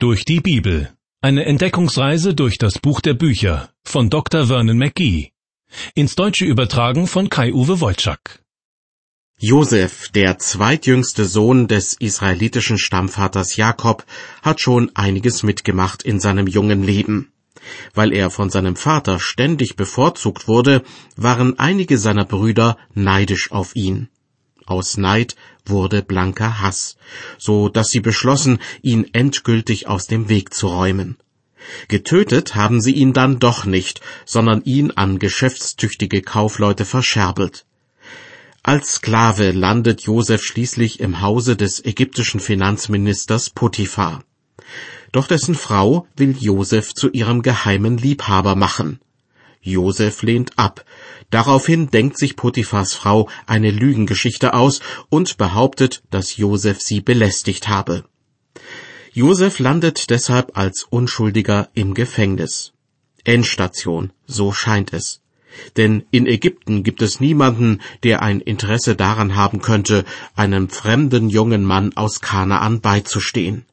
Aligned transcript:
Durch 0.00 0.24
die 0.24 0.38
Bibel. 0.38 0.92
Eine 1.20 1.44
Entdeckungsreise 1.44 2.32
durch 2.32 2.56
das 2.56 2.78
Buch 2.78 3.00
der 3.00 3.14
Bücher 3.14 3.70
von 3.82 4.10
Dr. 4.10 4.46
Vernon 4.46 4.78
McGee. 4.78 5.32
Ins 5.96 6.14
Deutsche 6.14 6.44
übertragen 6.44 7.08
von 7.08 7.28
Kai-Uwe 7.28 7.80
Wolczak. 7.80 8.40
Josef, 9.40 10.08
der 10.10 10.38
zweitjüngste 10.38 11.24
Sohn 11.24 11.66
des 11.66 11.94
israelitischen 11.94 12.78
Stammvaters 12.78 13.56
Jakob, 13.56 14.06
hat 14.40 14.60
schon 14.60 14.94
einiges 14.94 15.42
mitgemacht 15.42 16.04
in 16.04 16.20
seinem 16.20 16.46
jungen 16.46 16.84
Leben. 16.84 17.32
Weil 17.92 18.12
er 18.12 18.30
von 18.30 18.50
seinem 18.50 18.76
Vater 18.76 19.18
ständig 19.18 19.74
bevorzugt 19.74 20.46
wurde, 20.46 20.84
waren 21.16 21.58
einige 21.58 21.98
seiner 21.98 22.24
Brüder 22.24 22.76
neidisch 22.94 23.50
auf 23.50 23.74
ihn. 23.74 24.10
Aus 24.64 24.96
Neid 24.96 25.34
wurde 25.68 26.02
blanker 26.02 26.60
Hass, 26.60 26.96
so 27.38 27.68
dass 27.68 27.90
sie 27.90 28.00
beschlossen, 28.00 28.58
ihn 28.82 29.06
endgültig 29.12 29.86
aus 29.86 30.06
dem 30.06 30.28
Weg 30.28 30.54
zu 30.54 30.68
räumen. 30.68 31.18
Getötet 31.88 32.54
haben 32.54 32.80
sie 32.80 32.92
ihn 32.92 33.12
dann 33.12 33.38
doch 33.38 33.64
nicht, 33.64 34.00
sondern 34.24 34.62
ihn 34.62 34.90
an 34.92 35.18
geschäftstüchtige 35.18 36.22
Kaufleute 36.22 36.84
verscherbelt. 36.84 37.66
Als 38.62 38.96
Sklave 38.96 39.52
landet 39.52 40.02
Josef 40.02 40.42
schließlich 40.42 41.00
im 41.00 41.20
Hause 41.20 41.56
des 41.56 41.84
ägyptischen 41.84 42.40
Finanzministers 42.40 43.50
Potiphar. 43.50 44.24
Doch 45.12 45.26
dessen 45.26 45.54
Frau 45.54 46.06
will 46.16 46.36
Josef 46.38 46.94
zu 46.94 47.10
ihrem 47.10 47.42
geheimen 47.42 47.96
Liebhaber 47.96 48.56
machen. 48.56 49.00
Josef 49.68 50.22
lehnt 50.22 50.58
ab. 50.58 50.84
Daraufhin 51.30 51.90
denkt 51.90 52.18
sich 52.18 52.36
Potiphars 52.36 52.94
Frau 52.94 53.28
eine 53.46 53.70
Lügengeschichte 53.70 54.54
aus 54.54 54.80
und 55.08 55.36
behauptet, 55.36 56.02
dass 56.10 56.36
Josef 56.36 56.80
sie 56.80 57.00
belästigt 57.00 57.68
habe. 57.68 58.04
Josef 59.12 59.58
landet 59.58 60.10
deshalb 60.10 60.56
als 60.56 60.84
Unschuldiger 60.88 61.68
im 61.74 61.94
Gefängnis. 61.94 62.72
Endstation, 63.24 64.12
so 64.26 64.52
scheint 64.52 64.92
es. 64.92 65.20
Denn 65.76 66.04
in 66.10 66.26
Ägypten 66.26 66.82
gibt 66.82 67.02
es 67.02 67.20
niemanden, 67.20 67.80
der 68.04 68.22
ein 68.22 68.40
Interesse 68.40 68.96
daran 68.96 69.34
haben 69.34 69.60
könnte, 69.60 70.04
einem 70.34 70.68
fremden 70.68 71.30
jungen 71.30 71.64
Mann 71.64 71.96
aus 71.96 72.20
Kanaan 72.20 72.80
beizustehen 72.80 73.66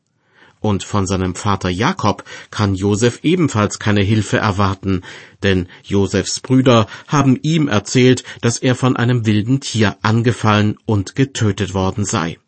und 0.66 0.83
von 0.83 1.05
seinem 1.05 1.35
Vater 1.35 1.69
Jakob 1.69 2.23
kann 2.49 2.73
Josef 2.73 3.19
ebenfalls 3.23 3.77
keine 3.77 4.02
Hilfe 4.02 4.38
erwarten, 4.38 5.03
denn 5.44 5.67
Josefs 5.83 6.39
Brüder 6.39 6.88
haben 7.08 7.38
ihm 7.44 7.67
erzählt, 7.67 8.23
dass 8.41 8.58
er 8.58 8.73
von 8.73 8.97
einem 8.97 9.25
wilden 9.25 9.59
Tier 9.59 9.97
angefallen 10.02 10.77
und 10.86 11.16
getötet 11.16 11.73
worden 11.75 12.03
sei. 12.03 12.39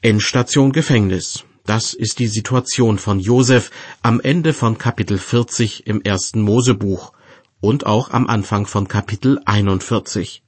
Endstation 0.00 0.72
Gefängnis. 0.72 1.44
Das 1.64 1.94
ist 1.94 2.18
die 2.18 2.26
Situation 2.26 2.98
von 2.98 3.20
Josef 3.20 3.70
am 4.02 4.18
Ende 4.20 4.52
von 4.52 4.76
Kapitel 4.76 5.18
40 5.18 5.86
im 5.86 6.02
ersten 6.02 6.42
Mosebuch 6.42 7.12
und 7.60 7.86
auch 7.86 8.10
am 8.10 8.26
Anfang 8.26 8.66
von 8.66 8.88
Kapitel 8.88 9.40
41. 9.44 10.42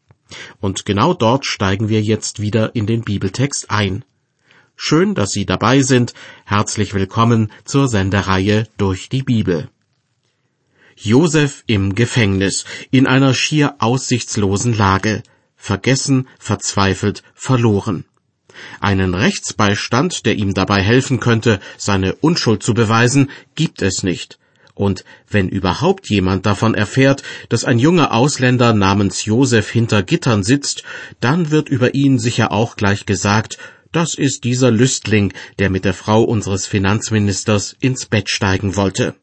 Und 0.60 0.84
genau 0.84 1.14
dort 1.14 1.46
steigen 1.46 1.88
wir 1.88 2.02
jetzt 2.02 2.40
wieder 2.40 2.74
in 2.74 2.88
den 2.88 3.02
Bibeltext 3.02 3.70
ein. 3.70 4.04
Schön, 4.76 5.14
dass 5.14 5.30
Sie 5.30 5.46
dabei 5.46 5.82
sind. 5.82 6.14
Herzlich 6.44 6.94
willkommen 6.94 7.52
zur 7.64 7.88
Sendereihe 7.88 8.66
durch 8.76 9.08
die 9.08 9.22
Bibel. 9.22 9.68
Josef 10.96 11.62
im 11.66 11.94
Gefängnis, 11.94 12.64
in 12.90 13.06
einer 13.06 13.34
schier 13.34 13.76
aussichtslosen 13.78 14.76
Lage, 14.76 15.22
vergessen, 15.56 16.28
verzweifelt, 16.38 17.22
verloren. 17.34 18.04
Einen 18.80 19.14
Rechtsbeistand, 19.14 20.26
der 20.26 20.36
ihm 20.36 20.54
dabei 20.54 20.82
helfen 20.82 21.18
könnte, 21.20 21.60
seine 21.76 22.14
Unschuld 22.16 22.62
zu 22.62 22.74
beweisen, 22.74 23.30
gibt 23.54 23.80
es 23.80 24.02
nicht. 24.02 24.38
Und 24.74 25.04
wenn 25.28 25.48
überhaupt 25.48 26.10
jemand 26.10 26.46
davon 26.46 26.74
erfährt, 26.74 27.22
dass 27.48 27.64
ein 27.64 27.78
junger 27.78 28.12
Ausländer 28.12 28.74
namens 28.74 29.24
Josef 29.24 29.70
hinter 29.70 30.02
Gittern 30.02 30.42
sitzt, 30.42 30.82
dann 31.20 31.50
wird 31.50 31.68
über 31.68 31.94
ihn 31.94 32.18
sicher 32.18 32.50
auch 32.50 32.74
gleich 32.76 33.06
gesagt, 33.06 33.58
das 33.94 34.14
ist 34.14 34.44
dieser 34.44 34.70
Lüstling, 34.70 35.32
der 35.58 35.70
mit 35.70 35.84
der 35.84 35.94
Frau 35.94 36.22
unseres 36.22 36.66
Finanzministers 36.66 37.76
ins 37.80 38.06
Bett 38.06 38.28
steigen 38.28 38.76
wollte. 38.76 39.14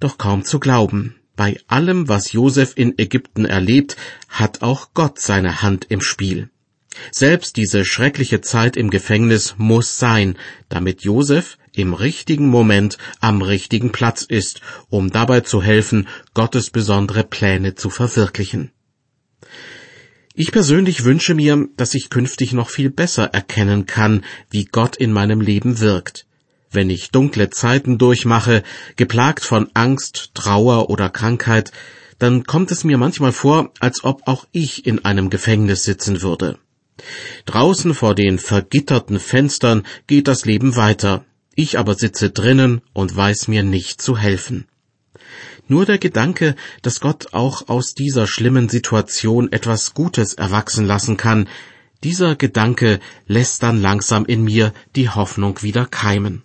Doch 0.00 0.18
kaum 0.18 0.44
zu 0.44 0.60
glauben, 0.60 1.16
bei 1.34 1.58
allem, 1.66 2.08
was 2.08 2.32
Josef 2.32 2.72
in 2.76 2.98
Ägypten 2.98 3.44
erlebt, 3.44 3.96
hat 4.28 4.62
auch 4.62 4.88
Gott 4.92 5.20
seine 5.20 5.62
Hand 5.62 5.86
im 5.88 6.00
Spiel. 6.00 6.50
Selbst 7.12 7.56
diese 7.56 7.84
schreckliche 7.84 8.40
Zeit 8.40 8.76
im 8.76 8.90
Gefängnis 8.90 9.54
muss 9.56 9.98
sein, 9.98 10.36
damit 10.68 11.02
Josef 11.02 11.58
im 11.72 11.94
richtigen 11.94 12.48
Moment 12.48 12.98
am 13.20 13.40
richtigen 13.40 13.92
Platz 13.92 14.22
ist, 14.22 14.60
um 14.88 15.10
dabei 15.10 15.40
zu 15.40 15.62
helfen, 15.62 16.08
Gottes 16.34 16.70
besondere 16.70 17.24
Pläne 17.24 17.76
zu 17.76 17.88
verwirklichen. 17.88 18.72
Ich 20.40 20.52
persönlich 20.52 21.02
wünsche 21.02 21.34
mir, 21.34 21.66
dass 21.76 21.94
ich 21.94 22.10
künftig 22.10 22.52
noch 22.52 22.70
viel 22.70 22.90
besser 22.90 23.24
erkennen 23.24 23.86
kann, 23.86 24.22
wie 24.50 24.66
Gott 24.66 24.94
in 24.94 25.12
meinem 25.12 25.40
Leben 25.40 25.80
wirkt. 25.80 26.26
Wenn 26.70 26.90
ich 26.90 27.10
dunkle 27.10 27.50
Zeiten 27.50 27.98
durchmache, 27.98 28.62
geplagt 28.94 29.42
von 29.42 29.68
Angst, 29.74 30.30
Trauer 30.34 30.90
oder 30.90 31.10
Krankheit, 31.10 31.72
dann 32.20 32.44
kommt 32.44 32.70
es 32.70 32.84
mir 32.84 32.98
manchmal 32.98 33.32
vor, 33.32 33.72
als 33.80 34.04
ob 34.04 34.28
auch 34.28 34.46
ich 34.52 34.86
in 34.86 35.04
einem 35.04 35.28
Gefängnis 35.28 35.82
sitzen 35.82 36.22
würde. 36.22 36.56
Draußen 37.44 37.92
vor 37.92 38.14
den 38.14 38.38
vergitterten 38.38 39.18
Fenstern 39.18 39.82
geht 40.06 40.28
das 40.28 40.44
Leben 40.44 40.76
weiter, 40.76 41.24
ich 41.56 41.80
aber 41.80 41.96
sitze 41.96 42.30
drinnen 42.30 42.80
und 42.92 43.16
weiß 43.16 43.48
mir 43.48 43.64
nicht 43.64 44.00
zu 44.00 44.16
helfen. 44.16 44.68
Nur 45.68 45.84
der 45.84 45.98
Gedanke, 45.98 46.56
dass 46.82 47.00
Gott 47.00 47.34
auch 47.34 47.68
aus 47.68 47.94
dieser 47.94 48.26
schlimmen 48.26 48.70
Situation 48.70 49.52
etwas 49.52 49.92
Gutes 49.92 50.34
erwachsen 50.34 50.86
lassen 50.86 51.18
kann, 51.18 51.48
dieser 52.02 52.36
Gedanke 52.36 53.00
lässt 53.26 53.62
dann 53.62 53.80
langsam 53.80 54.24
in 54.24 54.42
mir 54.44 54.72
die 54.96 55.10
Hoffnung 55.10 55.62
wieder 55.62 55.84
keimen. 55.84 56.42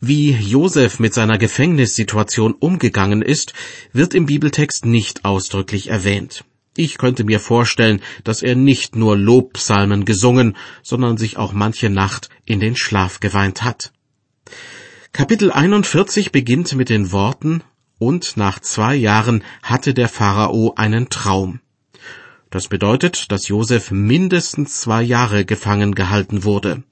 Wie 0.00 0.32
Josef 0.32 0.98
mit 0.98 1.14
seiner 1.14 1.38
Gefängnissituation 1.38 2.52
umgegangen 2.52 3.22
ist, 3.22 3.54
wird 3.92 4.12
im 4.12 4.26
Bibeltext 4.26 4.84
nicht 4.84 5.24
ausdrücklich 5.24 5.88
erwähnt. 5.88 6.44
Ich 6.76 6.98
könnte 6.98 7.24
mir 7.24 7.40
vorstellen, 7.40 8.02
dass 8.22 8.42
er 8.42 8.54
nicht 8.54 8.96
nur 8.96 9.16
Lobpsalmen 9.16 10.04
gesungen, 10.04 10.56
sondern 10.82 11.16
sich 11.16 11.36
auch 11.36 11.52
manche 11.52 11.88
Nacht 11.88 12.28
in 12.44 12.60
den 12.60 12.76
Schlaf 12.76 13.20
geweint 13.20 13.62
hat. 13.62 13.93
Kapitel 15.16 15.52
41 15.52 16.32
beginnt 16.32 16.74
mit 16.74 16.88
den 16.88 17.12
Worten 17.12 17.62
Und 18.00 18.36
nach 18.36 18.58
zwei 18.58 18.96
Jahren 18.96 19.44
hatte 19.62 19.94
der 19.94 20.08
Pharao 20.08 20.72
einen 20.74 21.08
Traum. 21.08 21.60
Das 22.50 22.66
bedeutet, 22.66 23.30
dass 23.30 23.46
Josef 23.46 23.92
mindestens 23.92 24.80
zwei 24.80 25.04
Jahre 25.04 25.44
gefangen 25.44 25.94
gehalten 25.94 26.42
wurde, 26.42 26.82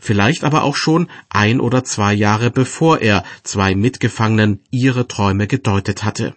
vielleicht 0.00 0.42
aber 0.42 0.64
auch 0.64 0.74
schon 0.74 1.06
ein 1.28 1.60
oder 1.60 1.84
zwei 1.84 2.14
Jahre 2.14 2.50
bevor 2.50 2.98
er 2.98 3.22
zwei 3.44 3.76
Mitgefangenen 3.76 4.60
ihre 4.72 5.06
Träume 5.06 5.46
gedeutet 5.46 6.02
hatte. 6.02 6.34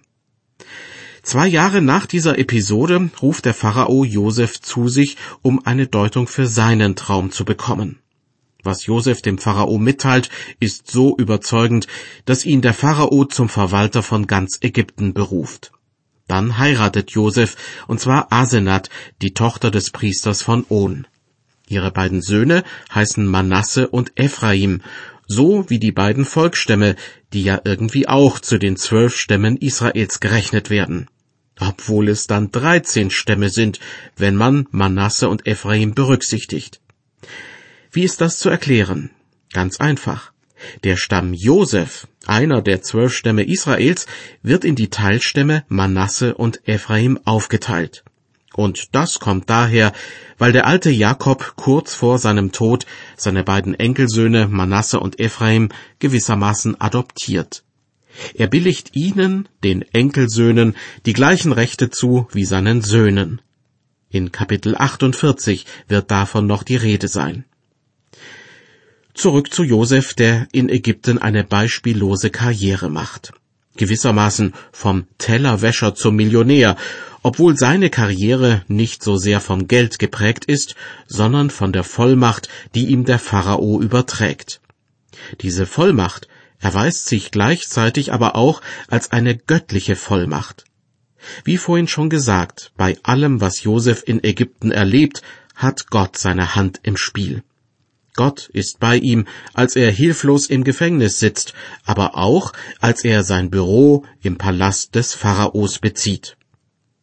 Zwei 1.23 1.47
Jahre 1.47 1.81
nach 1.81 2.05
dieser 2.05 2.37
Episode 2.37 3.09
ruft 3.19 3.45
der 3.45 3.55
Pharao 3.55 4.05
Josef 4.05 4.61
zu 4.61 4.89
sich, 4.89 5.17
um 5.41 5.65
eine 5.65 5.87
Deutung 5.87 6.27
für 6.27 6.45
seinen 6.45 6.95
Traum 6.95 7.31
zu 7.31 7.45
bekommen. 7.45 7.97
Was 8.63 8.85
Josef 8.85 9.21
dem 9.21 9.37
Pharao 9.37 9.77
mitteilt, 9.77 10.29
ist 10.59 10.89
so 10.89 11.17
überzeugend, 11.17 11.87
dass 12.25 12.45
ihn 12.45 12.61
der 12.61 12.73
Pharao 12.73 13.25
zum 13.25 13.49
Verwalter 13.49 14.03
von 14.03 14.27
ganz 14.27 14.59
Ägypten 14.61 15.13
beruft. 15.13 15.71
Dann 16.27 16.57
heiratet 16.57 17.11
Josef, 17.11 17.55
und 17.87 17.99
zwar 17.99 18.31
Asenat, 18.31 18.89
die 19.21 19.33
Tochter 19.33 19.71
des 19.71 19.89
Priesters 19.89 20.41
von 20.41 20.65
On. 20.69 21.07
Ihre 21.67 21.91
beiden 21.91 22.21
Söhne 22.21 22.63
heißen 22.93 23.25
Manasse 23.25 23.87
und 23.87 24.11
Ephraim, 24.15 24.81
so 25.25 25.69
wie 25.69 25.79
die 25.79 25.91
beiden 25.91 26.25
Volksstämme, 26.25 26.95
die 27.33 27.43
ja 27.43 27.61
irgendwie 27.63 28.07
auch 28.07 28.39
zu 28.39 28.59
den 28.59 28.75
zwölf 28.75 29.15
Stämmen 29.15 29.57
Israels 29.57 30.19
gerechnet 30.19 30.69
werden. 30.69 31.07
Obwohl 31.59 32.09
es 32.09 32.27
dann 32.27 32.51
dreizehn 32.51 33.11
Stämme 33.11 33.49
sind, 33.49 33.79
wenn 34.17 34.35
man 34.35 34.67
Manasse 34.71 35.29
und 35.29 35.47
Ephraim 35.47 35.93
berücksichtigt. 35.93 36.81
Wie 37.93 38.03
ist 38.03 38.21
das 38.21 38.39
zu 38.39 38.49
erklären? 38.49 39.11
Ganz 39.51 39.81
einfach. 39.81 40.31
Der 40.85 40.95
Stamm 40.95 41.33
Josef, 41.33 42.07
einer 42.25 42.61
der 42.61 42.81
zwölf 42.81 43.13
Stämme 43.13 43.43
Israels, 43.43 44.05
wird 44.41 44.63
in 44.63 44.75
die 44.75 44.89
Teilstämme 44.89 45.65
Manasse 45.67 46.35
und 46.35 46.65
Ephraim 46.67 47.19
aufgeteilt. 47.25 48.05
Und 48.53 48.95
das 48.95 49.19
kommt 49.19 49.49
daher, 49.49 49.91
weil 50.37 50.53
der 50.53 50.67
alte 50.67 50.89
Jakob 50.89 51.53
kurz 51.57 51.93
vor 51.93 52.17
seinem 52.17 52.53
Tod 52.53 52.85
seine 53.17 53.43
beiden 53.43 53.75
Enkelsöhne 53.75 54.47
Manasse 54.47 54.99
und 54.99 55.19
Ephraim 55.19 55.67
gewissermaßen 55.99 56.79
adoptiert. 56.79 57.63
Er 58.35 58.47
billigt 58.47 58.95
ihnen, 58.95 59.49
den 59.63 59.81
Enkelsöhnen, 59.81 60.75
die 61.05 61.13
gleichen 61.13 61.51
Rechte 61.51 61.89
zu 61.89 62.27
wie 62.31 62.45
seinen 62.45 62.81
Söhnen. 62.81 63.41
In 64.09 64.31
Kapitel 64.31 64.75
48 64.77 65.65
wird 65.87 66.09
davon 66.11 66.45
noch 66.45 66.63
die 66.63 66.75
Rede 66.75 67.07
sein. 67.09 67.45
Zurück 69.13 69.53
zu 69.53 69.63
Josef, 69.63 70.13
der 70.13 70.47
in 70.51 70.69
Ägypten 70.69 71.17
eine 71.17 71.43
beispiellose 71.43 72.29
Karriere 72.29 72.89
macht. 72.89 73.33
Gewissermaßen 73.77 74.53
vom 74.71 75.07
Tellerwäscher 75.17 75.95
zum 75.95 76.15
Millionär, 76.15 76.77
obwohl 77.23 77.57
seine 77.57 77.89
Karriere 77.89 78.63
nicht 78.67 79.03
so 79.03 79.17
sehr 79.17 79.39
vom 79.39 79.67
Geld 79.67 79.99
geprägt 79.99 80.45
ist, 80.45 80.75
sondern 81.07 81.49
von 81.49 81.71
der 81.71 81.83
Vollmacht, 81.83 82.49
die 82.73 82.87
ihm 82.87 83.05
der 83.05 83.19
Pharao 83.19 83.81
überträgt. 83.81 84.61
Diese 85.41 85.65
Vollmacht 85.65 86.27
erweist 86.59 87.07
sich 87.07 87.31
gleichzeitig 87.31 88.13
aber 88.13 88.35
auch 88.35 88.61
als 88.87 89.11
eine 89.11 89.35
göttliche 89.35 89.95
Vollmacht. 89.95 90.65
Wie 91.43 91.57
vorhin 91.57 91.87
schon 91.87 92.09
gesagt, 92.09 92.71
bei 92.77 92.97
allem, 93.03 93.41
was 93.41 93.63
Josef 93.63 94.03
in 94.05 94.23
Ägypten 94.23 94.71
erlebt, 94.71 95.21
hat 95.55 95.87
Gott 95.89 96.17
seine 96.17 96.55
Hand 96.55 96.79
im 96.83 96.97
Spiel. 96.97 97.43
Gott 98.15 98.49
ist 98.53 98.79
bei 98.79 98.97
ihm, 98.97 99.25
als 99.53 99.75
er 99.75 99.89
hilflos 99.89 100.47
im 100.47 100.63
Gefängnis 100.63 101.19
sitzt, 101.19 101.53
aber 101.85 102.17
auch, 102.17 102.51
als 102.79 103.03
er 103.03 103.23
sein 103.23 103.49
Büro 103.49 104.05
im 104.21 104.37
Palast 104.37 104.95
des 104.95 105.13
Pharaos 105.13 105.79
bezieht. 105.79 106.37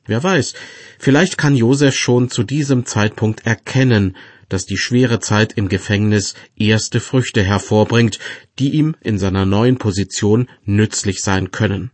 Wer 0.07 0.23
weiß, 0.23 0.55
vielleicht 0.99 1.39
kann 1.39 1.55
Josef 1.55 1.95
schon 1.95 2.31
zu 2.31 2.43
diesem 2.43 2.87
Zeitpunkt 2.87 3.47
erkennen, 3.47 4.17
dass 4.49 4.65
die 4.65 4.79
schwere 4.79 5.21
Zeit 5.21 5.53
im 5.55 5.69
Gefängnis 5.69 6.35
erste 6.57 7.01
Früchte 7.01 7.43
hervorbringt, 7.43 8.19
die 8.59 8.71
ihm 8.71 8.97
in 9.03 9.19
seiner 9.19 9.45
neuen 9.45 9.79
Position 9.79 10.49
nützlich 10.65 11.23
sein 11.23 11.51
können. 11.51 11.91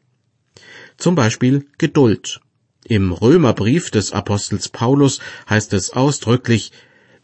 Zum 0.96 1.17
Beispiel 1.17 1.67
Geduld. 1.78 2.40
Im 2.87 3.12
Römerbrief 3.12 3.90
des 3.90 4.12
Apostels 4.12 4.69
Paulus 4.69 5.19
heißt 5.49 5.72
es 5.72 5.90
ausdrücklich, 5.90 6.70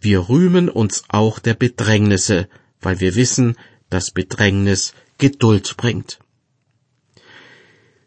wir 0.00 0.28
rühmen 0.28 0.68
uns 0.68 1.04
auch 1.08 1.38
der 1.38 1.54
Bedrängnisse, 1.54 2.48
weil 2.80 3.00
wir 3.00 3.14
wissen, 3.14 3.56
dass 3.90 4.10
Bedrängnis 4.10 4.94
Geduld 5.18 5.76
bringt. 5.76 6.18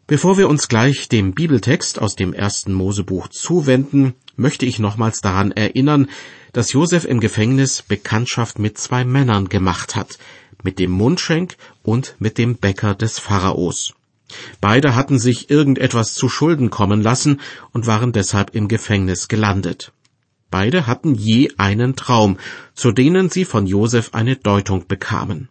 Bevor 0.06 0.36
wir 0.36 0.48
uns 0.48 0.68
gleich 0.68 1.08
dem 1.08 1.32
Bibeltext 1.32 1.98
aus 1.98 2.16
dem 2.16 2.34
ersten 2.34 2.74
Mosebuch 2.74 3.28
zuwenden, 3.28 4.14
möchte 4.36 4.66
ich 4.66 4.78
nochmals 4.78 5.20
daran 5.20 5.52
erinnern, 5.52 6.10
dass 6.52 6.72
Josef 6.72 7.04
im 7.04 7.20
Gefängnis 7.20 7.82
Bekanntschaft 7.82 8.58
mit 8.58 8.76
zwei 8.76 9.04
Männern 9.04 9.48
gemacht 9.48 9.96
hat, 9.96 10.18
mit 10.62 10.78
dem 10.78 10.90
Mundschenk 10.90 11.56
und 11.82 12.16
mit 12.18 12.36
dem 12.36 12.56
Bäcker 12.56 12.94
des 12.94 13.18
Pharaos. 13.18 13.94
Beide 14.60 14.94
hatten 14.94 15.18
sich 15.18 15.50
irgendetwas 15.50 16.14
zu 16.14 16.28
Schulden 16.28 16.70
kommen 16.70 17.00
lassen 17.00 17.40
und 17.72 17.86
waren 17.86 18.12
deshalb 18.12 18.54
im 18.54 18.68
Gefängnis 18.68 19.28
gelandet. 19.28 19.92
Beide 20.54 20.86
hatten 20.86 21.16
je 21.16 21.50
einen 21.56 21.96
Traum, 21.96 22.38
zu 22.74 22.92
denen 22.92 23.28
sie 23.28 23.44
von 23.44 23.66
Josef 23.66 24.14
eine 24.14 24.36
Deutung 24.36 24.86
bekamen 24.86 25.48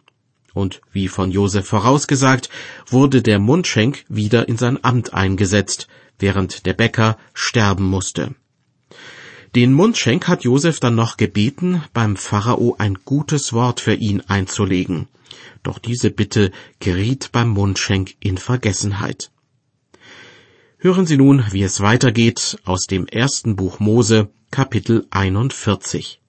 und 0.54 0.80
wie 0.92 1.08
von 1.08 1.30
Josef 1.30 1.66
vorausgesagt, 1.66 2.48
wurde 2.86 3.20
der 3.20 3.38
Mundschenk 3.38 4.06
wieder 4.08 4.48
in 4.48 4.56
sein 4.56 4.82
Amt 4.82 5.12
eingesetzt, 5.12 5.88
während 6.18 6.64
der 6.64 6.72
Bäcker 6.72 7.18
sterben 7.34 7.84
musste. 7.84 8.34
Den 9.54 9.74
Mundschenk 9.74 10.26
hat 10.26 10.42
Josef 10.42 10.80
dann 10.80 10.94
noch 10.94 11.18
gebeten, 11.18 11.84
beim 11.92 12.16
Pharao 12.16 12.76
ein 12.78 12.94
gutes 13.04 13.52
Wort 13.52 13.80
für 13.80 13.94
ihn 13.94 14.22
einzulegen. 14.22 15.08
Doch 15.62 15.78
diese 15.78 16.10
Bitte 16.10 16.50
geriet 16.80 17.28
beim 17.30 17.50
Mundschenk 17.50 18.14
in 18.20 18.38
Vergessenheit. 18.38 19.30
Hören 20.84 21.06
Sie 21.06 21.16
nun, 21.16 21.42
wie 21.50 21.62
es 21.62 21.80
weitergeht 21.80 22.58
aus 22.66 22.86
dem 22.86 23.06
ersten 23.06 23.56
Buch 23.56 23.80
Mose, 23.80 24.28
Kapitel 24.50 25.06
41. 25.08 26.20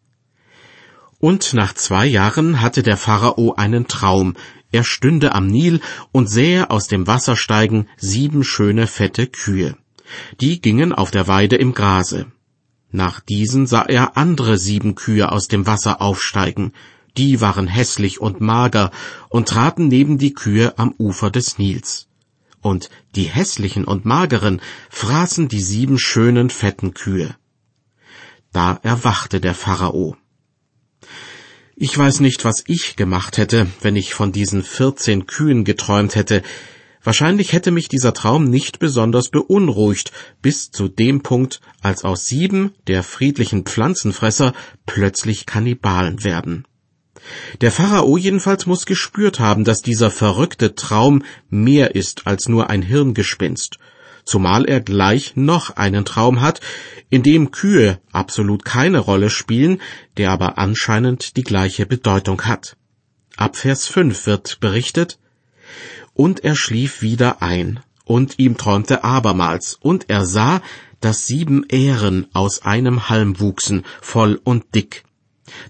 Und 1.19 1.54
nach 1.54 1.74
zwei 1.74 2.06
Jahren 2.06 2.62
hatte 2.62 2.81
der 2.81 2.96
Pharao 2.96 3.56
einen 3.56 3.88
Traum. 3.88 4.36
Er 4.72 4.86
stünde 4.86 5.36
am 5.36 5.48
Nil 5.48 5.81
und 6.13 6.30
sähe 6.30 6.69
aus 6.69 6.88
dem 6.88 7.06
Wasser 7.06 7.36
steigen 7.36 7.90
sieben 7.98 8.46
schöne 8.46 8.88
fette 8.88 9.28
Kühe. 9.28 9.75
Die 10.40 10.62
gingen 10.62 10.94
auf 10.94 11.12
der 11.12 11.28
Weide 11.28 11.58
im 11.58 11.74
Grase. 11.74 12.28
Nach 12.92 13.19
diesen 13.19 13.68
sah 13.68 13.81
er 13.81 14.16
andere 14.16 14.58
sieben 14.58 14.96
Kühe 14.96 15.34
aus 15.34 15.50
dem 15.50 15.68
Wasser 15.68 16.01
aufsteigen. 16.01 16.72
Die 17.18 17.42
waren 17.42 17.68
hässlich 17.68 18.22
und 18.22 18.40
mager 18.40 18.92
und 19.28 19.50
traten 19.50 19.90
neben 19.90 20.18
die 20.18 20.34
Kühe 20.34 20.80
am 20.80 20.96
Ufer 20.98 21.30
des 21.30 21.58
Nils. 21.58 22.08
Und 22.66 22.90
die 23.14 23.26
hässlichen 23.26 23.86
und 23.86 24.06
mageren 24.06 24.60
fraßen 24.90 25.48
die 25.48 25.62
sieben 25.62 26.00
schönen 26.00 26.50
fetten 26.50 26.96
Kühe. 26.96 27.36
Da 28.54 28.80
erwachte 28.82 29.40
der 29.40 29.54
Pharao. 29.54 30.18
Ich 31.76 31.96
weiß 31.96 32.22
nicht, 32.22 32.44
was 32.44 32.64
ich 32.66 32.96
gemacht 32.96 33.38
hätte, 33.38 33.68
wenn 33.82 33.96
ich 33.96 34.16
von 34.16 34.32
diesen 34.32 34.64
vierzehn 34.64 35.28
Kühen 35.28 35.64
geträumt 35.64 36.16
hätte. 36.16 36.42
Wahrscheinlich 37.04 37.54
hätte 37.54 37.70
mich 37.70 37.88
dieser 37.88 38.16
Traum 38.16 38.46
nicht 38.46 38.80
besonders 38.80 39.30
beunruhigt, 39.30 40.12
bis 40.42 40.72
zu 40.72 40.88
dem 40.88 41.22
Punkt, 41.22 41.62
als 41.82 42.04
aus 42.04 42.26
sieben 42.26 42.74
der 42.88 43.04
friedlichen 43.04 43.66
Pflanzenfresser 43.66 44.54
plötzlich 44.88 45.46
Kannibalen 45.46 46.24
werden. 46.24 46.66
Der 47.62 47.72
Pharao 47.72 48.18
jedenfalls 48.18 48.66
muss 48.66 48.86
gespürt 48.86 49.39
haben, 49.39 49.63
dass 49.63 49.81
dieser 49.81 50.12
verrückte 50.12 50.75
Traum 50.75 51.24
mehr 51.50 51.95
ist 51.95 52.27
als 52.27 52.48
nur 52.48 52.69
ein 52.69 52.81
Hirngespinst, 52.81 53.77
zumal 54.25 54.66
er 54.66 54.81
gleich 54.81 55.36
noch 55.36 55.75
einen 55.75 56.06
Traum 56.06 56.42
hat, 56.42 56.62
in 57.10 57.24
dem 57.24 57.51
Kühe 57.51 58.00
absolut 58.12 58.66
keine 58.66 59.00
Rolle 59.00 59.30
spielen, 59.30 59.81
der 60.18 60.31
aber 60.31 60.57
anscheinend 60.57 61.38
die 61.38 61.44
gleiche 61.44 61.86
Bedeutung 61.86 62.42
hat. 62.44 62.75
Ab 63.38 63.56
Vers 63.56 63.88
5 63.88 64.25
wird 64.25 64.60
berichtet, 64.60 65.19
und 66.13 66.44
er 66.44 66.56
schlief 66.56 67.01
wieder 67.01 67.42
ein, 67.42 67.81
und 68.06 68.39
ihm 68.39 68.57
träumte 68.57 69.04
abermals, 69.04 69.77
und 69.81 70.10
er 70.10 70.25
sah, 70.25 70.62
dass 71.01 71.27
sieben 71.27 71.66
Ähren 71.69 72.27
aus 72.33 72.63
einem 72.63 73.10
Halm 73.10 73.39
wuchsen, 73.39 73.83
voll 74.01 74.39
und 74.44 74.63
dick. 74.74 75.05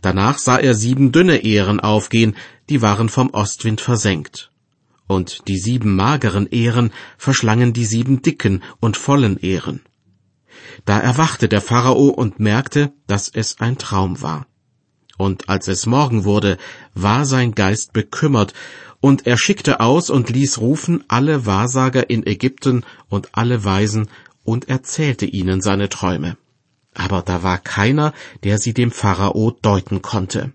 Danach 0.01 0.37
sah 0.37 0.57
er 0.57 0.73
sieben 0.73 1.11
dünne 1.11 1.43
Ähren 1.43 1.79
aufgehen, 1.79 2.35
die 2.69 2.81
waren 2.81 3.09
vom 3.09 3.29
Ostwind 3.31 3.81
versenkt 3.81 4.51
und 5.07 5.47
die 5.47 5.57
sieben 5.57 5.95
mageren 5.95 6.47
Ähren 6.47 6.91
verschlangen 7.17 7.73
die 7.73 7.85
sieben 7.85 8.21
dicken 8.21 8.63
und 8.79 8.97
vollen 8.97 9.37
Ähren. 9.37 9.81
Da 10.83 10.99
erwachte 10.99 11.47
der 11.47 11.61
Pharao 11.61 12.07
und 12.07 12.39
merkte, 12.39 12.91
dass 13.07 13.29
es 13.29 13.59
ein 13.59 13.77
Traum 13.77 14.21
war. 14.21 14.47
Und 15.17 15.47
als 15.47 15.67
es 15.67 15.85
Morgen 15.85 16.25
wurde, 16.25 16.57
war 16.93 17.25
sein 17.25 17.53
Geist 17.55 17.93
bekümmert, 17.93 18.53
und 18.99 19.27
er 19.27 19.37
schickte 19.37 19.81
aus 19.81 20.09
und 20.09 20.31
ließ 20.31 20.57
rufen 20.57 21.03
alle 21.07 21.45
Wahrsager 21.45 22.09
in 22.09 22.25
Ägypten 22.25 22.83
und 23.07 23.29
alle 23.33 23.63
Weisen 23.63 24.09
und 24.43 24.67
erzählte 24.67 25.27
ihnen 25.27 25.61
seine 25.61 25.89
Träume. 25.89 26.37
Aber 26.95 27.21
da 27.21 27.43
war 27.43 27.59
keiner, 27.59 28.13
der 28.43 28.57
sie 28.57 28.73
dem 28.73 28.89
Pharao 28.89 29.51
deuten 29.51 30.01
konnte. 30.01 30.53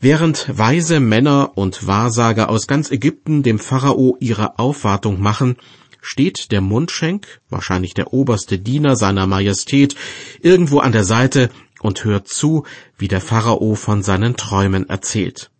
Während 0.00 0.58
weise 0.58 0.98
Männer 0.98 1.52
und 1.54 1.86
Wahrsager 1.86 2.50
aus 2.50 2.66
ganz 2.66 2.90
Ägypten 2.90 3.44
dem 3.44 3.60
Pharao 3.60 4.16
ihre 4.18 4.58
Aufwartung 4.58 5.20
machen, 5.20 5.56
steht 6.00 6.50
der 6.50 6.60
Mundschenk, 6.60 7.40
wahrscheinlich 7.48 7.94
der 7.94 8.12
oberste 8.12 8.58
Diener 8.58 8.96
seiner 8.96 9.28
Majestät, 9.28 9.94
irgendwo 10.40 10.80
an 10.80 10.90
der 10.90 11.04
Seite 11.04 11.50
und 11.80 12.04
hört 12.04 12.26
zu, 12.26 12.64
wie 12.98 13.06
der 13.06 13.20
Pharao 13.20 13.76
von 13.76 14.02
seinen 14.02 14.36
Träumen 14.36 14.88
erzählt. 14.88 15.52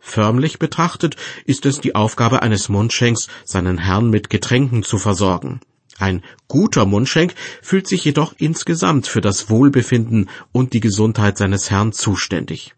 Förmlich 0.00 0.58
betrachtet 0.58 1.14
ist 1.44 1.64
es 1.66 1.80
die 1.80 1.94
Aufgabe 1.94 2.42
eines 2.42 2.68
Mundschenks, 2.68 3.28
seinen 3.44 3.78
Herrn 3.78 4.10
mit 4.10 4.30
Getränken 4.30 4.82
zu 4.82 4.98
versorgen. 4.98 5.60
Ein 6.00 6.22
guter 6.48 6.86
Mundschenk 6.86 7.34
fühlt 7.60 7.86
sich 7.86 8.04
jedoch 8.04 8.34
insgesamt 8.38 9.06
für 9.06 9.20
das 9.20 9.50
Wohlbefinden 9.50 10.30
und 10.50 10.72
die 10.72 10.80
Gesundheit 10.80 11.36
seines 11.36 11.70
Herrn 11.70 11.92
zuständig. 11.92 12.74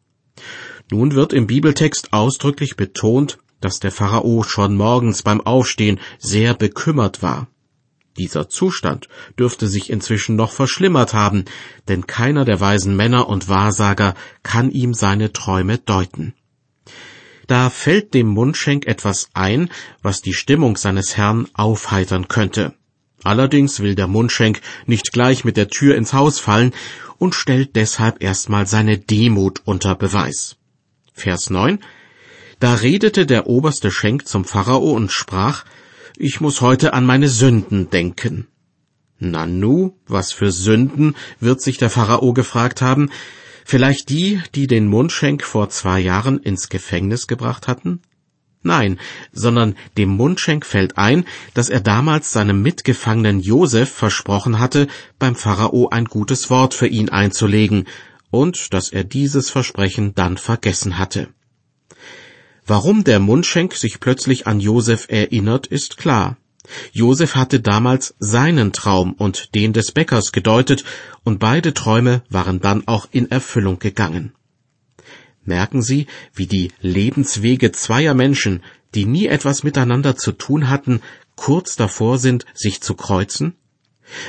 Nun 0.91 1.15
wird 1.15 1.33
im 1.33 1.47
Bibeltext 1.47 2.13
ausdrücklich 2.13 2.77
betont, 2.77 3.39
dass 3.61 3.79
der 3.79 3.93
Pharao 3.93 4.43
schon 4.43 4.77
morgens 4.77 5.23
beim 5.23 5.41
Aufstehen 5.41 6.01
sehr 6.19 6.55
bekümmert 6.55 7.23
war. 7.23 7.47
Dieser 8.19 8.49
Zustand 8.49 9.09
dürfte 9.39 9.69
sich 9.69 9.89
inzwischen 9.89 10.37
noch 10.37 10.51
verschlimmert 10.51 11.15
haben, 11.15 11.45
denn 11.89 12.07
keiner 12.07 12.45
der 12.45 12.61
weisen 12.61 12.97
Männer 12.97 13.29
und 13.29 13.49
Wahrsager 13.49 14.15
kann 14.43 14.71
ihm 14.71 14.95
seine 14.95 15.33
Träume 15.33 15.79
deuten. 15.79 16.35
Da 17.47 17.71
fällt 17.71 18.15
dem 18.15 18.27
Mundschenk 18.27 18.87
etwas 18.87 19.29
ein, 19.33 19.71
was 20.03 20.23
die 20.23 20.35
Stimmung 20.35 20.77
seines 20.77 21.17
Herrn 21.17 21.49
aufheitern 21.55 22.29
könnte. 22.29 22.75
Allerdings 23.25 23.81
will 23.81 23.95
der 23.95 24.09
Mundschenk 24.09 24.61
nicht 24.87 25.13
gleich 25.13 25.45
mit 25.45 25.57
der 25.57 25.69
Tür 25.69 25.97
ins 25.97 26.13
Haus 26.13 26.41
fallen 26.41 26.73
und 27.19 27.35
stellt 27.35 27.77
deshalb 27.77 28.23
erstmal 28.23 28.67
seine 28.67 28.99
Demut 28.99 29.63
unter 29.65 29.95
Beweis. 29.95 30.57
Vers 31.13 31.51
9. 31.51 31.79
Da 32.59 32.75
redete 32.75 33.27
der 33.27 33.47
oberste 33.47 33.91
Schenk 33.91 34.27
zum 34.27 34.45
Pharao 34.45 34.93
und 34.93 35.13
sprach, 35.13 35.65
ich 36.17 36.41
muss 36.41 36.61
heute 36.61 36.95
an 36.95 37.05
meine 37.05 37.29
Sünden 37.29 37.91
denken. 37.91 38.47
Nanu, 39.19 39.93
was 40.07 40.33
für 40.33 40.51
Sünden, 40.51 41.15
wird 41.41 41.61
sich 41.61 41.79
der 41.79 41.91
Pharao 41.91 42.33
gefragt 42.33 42.83
haben. 42.83 43.11
Vielleicht 43.65 44.09
die, 44.09 44.41
die 44.55 44.67
den 44.67 44.89
Mundschenk 44.89 45.45
vor 45.45 45.69
zwei 45.71 46.01
Jahren 46.01 46.39
ins 46.39 46.69
Gefängnis 46.69 47.27
gebracht 47.27 47.69
hatten? 47.69 48.01
Nein, 48.63 48.99
sondern 49.33 49.75
dem 49.97 50.11
Mundschenk 50.11 50.65
fällt 50.65 50.97
ein, 50.97 51.25
dass 51.55 51.69
er 51.69 51.81
damals 51.81 52.33
seinem 52.33 52.63
Mitgefangenen 52.63 53.41
Josef 53.41 53.91
versprochen 53.91 54.61
hatte, 54.61 54.87
beim 55.19 55.35
Pharao 55.35 55.89
ein 55.89 56.05
gutes 56.05 56.49
Wort 56.49 56.73
für 56.75 56.87
ihn 56.87 57.09
einzulegen, 57.09 57.87
und 58.31 58.73
dass 58.73 58.89
er 58.91 59.05
dieses 59.05 59.51
Versprechen 59.51 60.15
dann 60.15 60.39
vergessen 60.39 60.99
hatte. 60.99 61.29
Warum 62.65 63.03
der 63.05 63.19
Mundschenk 63.19 63.75
sich 63.75 63.99
plötzlich 63.99 64.47
an 64.47 64.61
Josef 64.61 65.07
erinnert, 65.09 65.67
ist 65.67 65.97
klar. 65.97 66.37
Josef 66.93 67.35
hatte 67.35 67.61
damals 67.61 68.15
seinen 68.21 68.73
Traum 68.73 69.15
und 69.15 69.55
den 69.57 69.73
des 69.73 69.91
Bäckers 69.91 70.31
gedeutet, 70.31 70.85
und 71.25 71.41
beide 71.41 71.75
Träume 71.75 72.23
waren 72.31 72.61
dann 72.61 72.87
auch 72.87 73.09
in 73.11 73.31
Erfüllung 73.31 73.81
gegangen. 73.81 74.33
Merken 75.45 75.83
Sie, 75.83 76.07
wie 76.35 76.47
die 76.47 76.71
Lebenswege 76.81 77.73
zweier 77.73 78.15
Menschen, 78.15 78.63
die 78.95 79.07
nie 79.07 79.27
etwas 79.27 79.63
miteinander 79.63 80.17
zu 80.17 80.33
tun 80.33 80.69
hatten, 80.69 81.01
kurz 81.35 81.77
davor 81.77 82.19
sind, 82.19 82.45
sich 82.55 82.81
zu 82.81 82.95
kreuzen? 82.95 83.55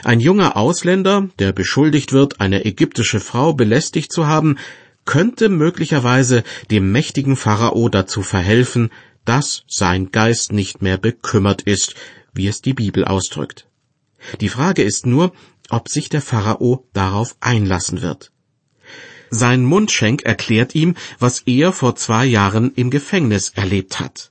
Ein 0.04 0.20
junger 0.20 0.56
Ausländer, 0.56 1.30
der 1.40 1.52
beschuldigt 1.52 2.14
wird, 2.14 2.40
eine 2.40 2.66
ägyptische 2.66 3.20
Frau 3.20 3.54
belästigt 3.54 4.12
zu 4.12 4.28
haben, 4.28 4.58
könnte 5.06 5.50
möglicherweise 5.50 6.44
dem 6.72 6.92
mächtigen 6.92 7.36
Pharao 7.36 7.90
dazu 7.90 8.22
verhelfen, 8.22 8.90
dass 9.26 9.64
sein 9.68 10.12
Geist 10.12 10.52
nicht 10.52 10.82
mehr 10.82 10.98
bekümmert 10.98 11.62
ist, 11.64 11.96
wie 12.34 12.48
es 12.48 12.62
die 12.62 12.74
Bibel 12.74 13.06
ausdrückt. 13.06 13.68
Die 14.42 14.50
Frage 14.50 14.84
ist 14.84 15.06
nur, 15.06 15.34
ob 15.70 15.90
sich 15.90 16.10
der 16.10 16.22
Pharao 16.22 16.88
darauf 16.94 17.36
einlassen 17.40 18.02
wird. 18.02 18.33
Sein 19.36 19.66
Mundschenk 19.66 20.22
erklärt 20.22 20.76
ihm, 20.76 20.94
was 21.18 21.42
er 21.48 21.72
vor 21.72 21.96
zwei 21.96 22.24
Jahren 22.24 22.72
im 22.76 22.92
Gefängnis 22.92 23.50
erlebt 23.56 24.00
hat. 24.00 24.30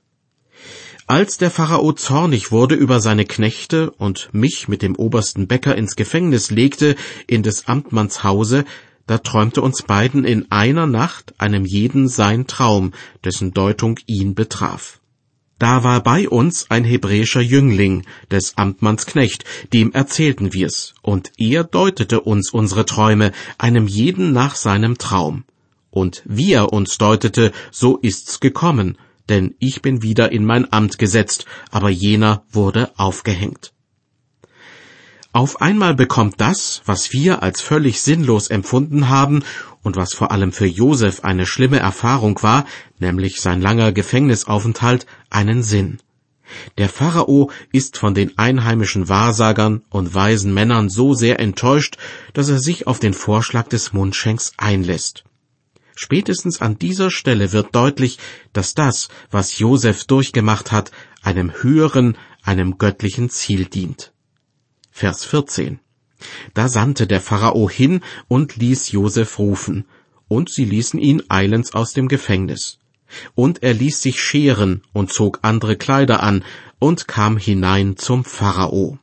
Als 1.07 1.37
der 1.37 1.51
Pharao 1.51 1.91
zornig 1.91 2.53
wurde 2.53 2.75
über 2.75 3.01
seine 3.01 3.25
Knechte 3.25 3.91
und 3.91 4.29
mich 4.31 4.69
mit 4.69 4.81
dem 4.81 4.95
obersten 4.95 5.47
Bäcker 5.47 5.75
ins 5.75 5.97
Gefängnis 5.97 6.51
legte, 6.51 6.95
in 7.27 7.43
des 7.43 7.67
Amtmanns 7.67 8.23
Hause, 8.23 8.63
da 9.05 9.17
träumte 9.17 9.61
uns 9.61 9.81
beiden 9.81 10.23
in 10.23 10.49
einer 10.53 10.87
Nacht 10.87 11.33
einem 11.37 11.65
jeden 11.65 12.07
sein 12.07 12.47
Traum, 12.47 12.93
dessen 13.25 13.51
Deutung 13.51 13.99
ihn 14.07 14.35
betraf. 14.35 15.01
Da 15.59 15.83
war 15.83 16.01
bei 16.01 16.27
uns 16.27 16.69
ein 16.69 16.83
hebräischer 16.83 17.41
Jüngling, 17.41 18.05
des 18.31 18.57
Amtmanns 18.57 19.05
Knecht, 19.05 19.45
dem 19.71 19.91
erzählten 19.93 20.53
wir's, 20.53 20.93
und 21.01 21.31
er 21.37 21.63
deutete 21.63 22.21
uns 22.21 22.51
unsere 22.51 22.85
Träume, 22.85 23.31
einem 23.57 23.87
jeden 23.87 24.33
nach 24.33 24.55
seinem 24.55 24.97
Traum. 24.97 25.45
Und 25.89 26.23
wie 26.25 26.53
er 26.53 26.73
uns 26.73 26.97
deutete, 26.97 27.51
so 27.71 27.97
ist's 27.97 28.39
gekommen, 28.39 28.97
denn 29.29 29.55
ich 29.59 29.81
bin 29.81 30.01
wieder 30.01 30.31
in 30.31 30.43
mein 30.43 30.71
Amt 30.73 30.97
gesetzt, 30.97 31.45
aber 31.71 31.89
jener 31.89 32.43
wurde 32.51 32.91
aufgehängt. 32.97 33.73
Auf 35.31 35.61
einmal 35.61 35.95
bekommt 35.95 36.39
das, 36.41 36.81
was 36.85 37.11
wir 37.11 37.41
als 37.41 37.61
völlig 37.61 38.01
sinnlos 38.01 38.49
empfunden 38.49 39.09
haben 39.09 39.43
und 39.83 39.95
was 39.95 40.13
vor 40.13 40.31
allem 40.31 40.51
für 40.51 40.65
Josef 40.65 41.23
eine 41.23 41.45
schlimme 41.45 41.79
Erfahrung 41.79 42.41
war, 42.41 42.65
nämlich 42.99 43.41
sein 43.41 43.61
langer 43.61 43.91
Gefängnisaufenthalt, 43.91 45.05
einen 45.29 45.61
Sinn. 45.61 45.99
Der 46.77 46.89
Pharao 46.89 47.51
ist 47.71 47.97
von 47.97 48.13
den 48.13 48.37
einheimischen 48.37 49.09
Wahrsagern 49.09 49.83
und 49.89 50.13
weisen 50.13 50.53
Männern 50.53 50.89
so 50.89 51.13
sehr 51.13 51.39
enttäuscht, 51.39 51.97
dass 52.33 52.49
er 52.49 52.59
sich 52.59 52.87
auf 52.87 52.99
den 52.99 53.13
Vorschlag 53.13 53.67
des 53.67 53.93
Mundschenks 53.93 54.53
einlässt. 54.57 55.23
Spätestens 55.95 56.61
an 56.61 56.79
dieser 56.79 57.11
Stelle 57.11 57.51
wird 57.51 57.75
deutlich, 57.75 58.17
dass 58.51 58.73
das, 58.73 59.09
was 59.29 59.59
Josef 59.59 60.05
durchgemacht 60.05 60.71
hat, 60.71 60.91
einem 61.21 61.51
höheren, 61.61 62.17
einem 62.41 62.77
göttlichen 62.77 63.29
Ziel 63.29 63.65
dient. 63.65 64.11
Vers 64.91 65.23
14 65.25 65.79
da 66.53 66.67
sandte 66.67 67.07
der 67.07 67.21
Pharao 67.21 67.69
hin 67.69 68.01
und 68.27 68.55
ließ 68.55 68.91
Josef 68.91 69.39
rufen, 69.39 69.85
und 70.27 70.49
sie 70.49 70.65
ließen 70.65 70.99
ihn 70.99 71.23
eilends 71.29 71.73
aus 71.73 71.93
dem 71.93 72.07
Gefängnis. 72.07 72.79
Und 73.35 73.61
er 73.61 73.73
ließ 73.73 74.01
sich 74.01 74.19
scheren 74.21 74.81
und 74.91 75.13
zog 75.13 75.39
andere 75.43 75.75
Kleider 75.75 76.23
an 76.23 76.43
und 76.79 77.07
kam 77.07 77.37
hinein 77.37 77.95
zum 77.97 78.23
Pharao. 78.23 78.97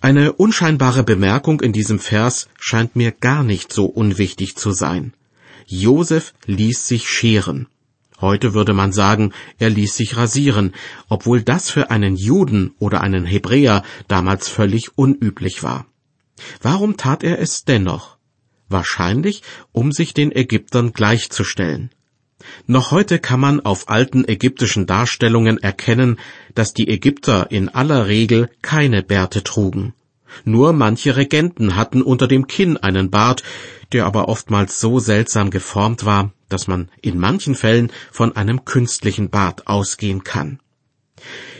Eine 0.00 0.34
unscheinbare 0.34 1.02
Bemerkung 1.02 1.60
in 1.60 1.72
diesem 1.72 1.98
Vers 1.98 2.48
scheint 2.60 2.94
mir 2.94 3.10
gar 3.10 3.42
nicht 3.42 3.72
so 3.72 3.86
unwichtig 3.86 4.54
zu 4.54 4.72
sein. 4.72 5.14
Josef 5.66 6.34
ließ 6.46 6.86
sich 6.86 7.08
scheren. 7.08 7.68
Heute 8.24 8.54
würde 8.54 8.72
man 8.72 8.90
sagen, 8.90 9.34
er 9.58 9.68
ließ 9.68 9.96
sich 9.96 10.16
rasieren, 10.16 10.72
obwohl 11.10 11.42
das 11.42 11.68
für 11.68 11.90
einen 11.90 12.16
Juden 12.16 12.72
oder 12.78 13.02
einen 13.02 13.26
Hebräer 13.26 13.82
damals 14.08 14.48
völlig 14.48 14.96
unüblich 14.96 15.62
war. 15.62 15.84
Warum 16.62 16.96
tat 16.96 17.22
er 17.22 17.38
es 17.38 17.66
dennoch? 17.66 18.16
Wahrscheinlich, 18.70 19.42
um 19.72 19.92
sich 19.92 20.14
den 20.14 20.34
Ägyptern 20.34 20.94
gleichzustellen. 20.94 21.90
Noch 22.66 22.92
heute 22.92 23.18
kann 23.18 23.40
man 23.40 23.60
auf 23.60 23.90
alten 23.90 24.26
ägyptischen 24.26 24.86
Darstellungen 24.86 25.58
erkennen, 25.58 26.18
dass 26.54 26.72
die 26.72 26.88
Ägypter 26.88 27.50
in 27.50 27.68
aller 27.68 28.08
Regel 28.08 28.48
keine 28.62 29.02
Bärte 29.02 29.44
trugen. 29.44 29.92
Nur 30.44 30.72
manche 30.72 31.16
Regenten 31.16 31.76
hatten 31.76 32.02
unter 32.02 32.26
dem 32.26 32.46
Kinn 32.46 32.76
einen 32.76 33.10
Bart, 33.10 33.42
der 33.92 34.06
aber 34.06 34.28
oftmals 34.28 34.80
so 34.80 34.98
seltsam 34.98 35.50
geformt 35.50 36.04
war, 36.04 36.32
dass 36.48 36.66
man 36.66 36.88
in 37.00 37.18
manchen 37.18 37.54
Fällen 37.54 37.90
von 38.10 38.36
einem 38.36 38.64
künstlichen 38.64 39.30
Bart 39.30 39.66
ausgehen 39.66 40.24
kann. 40.24 40.60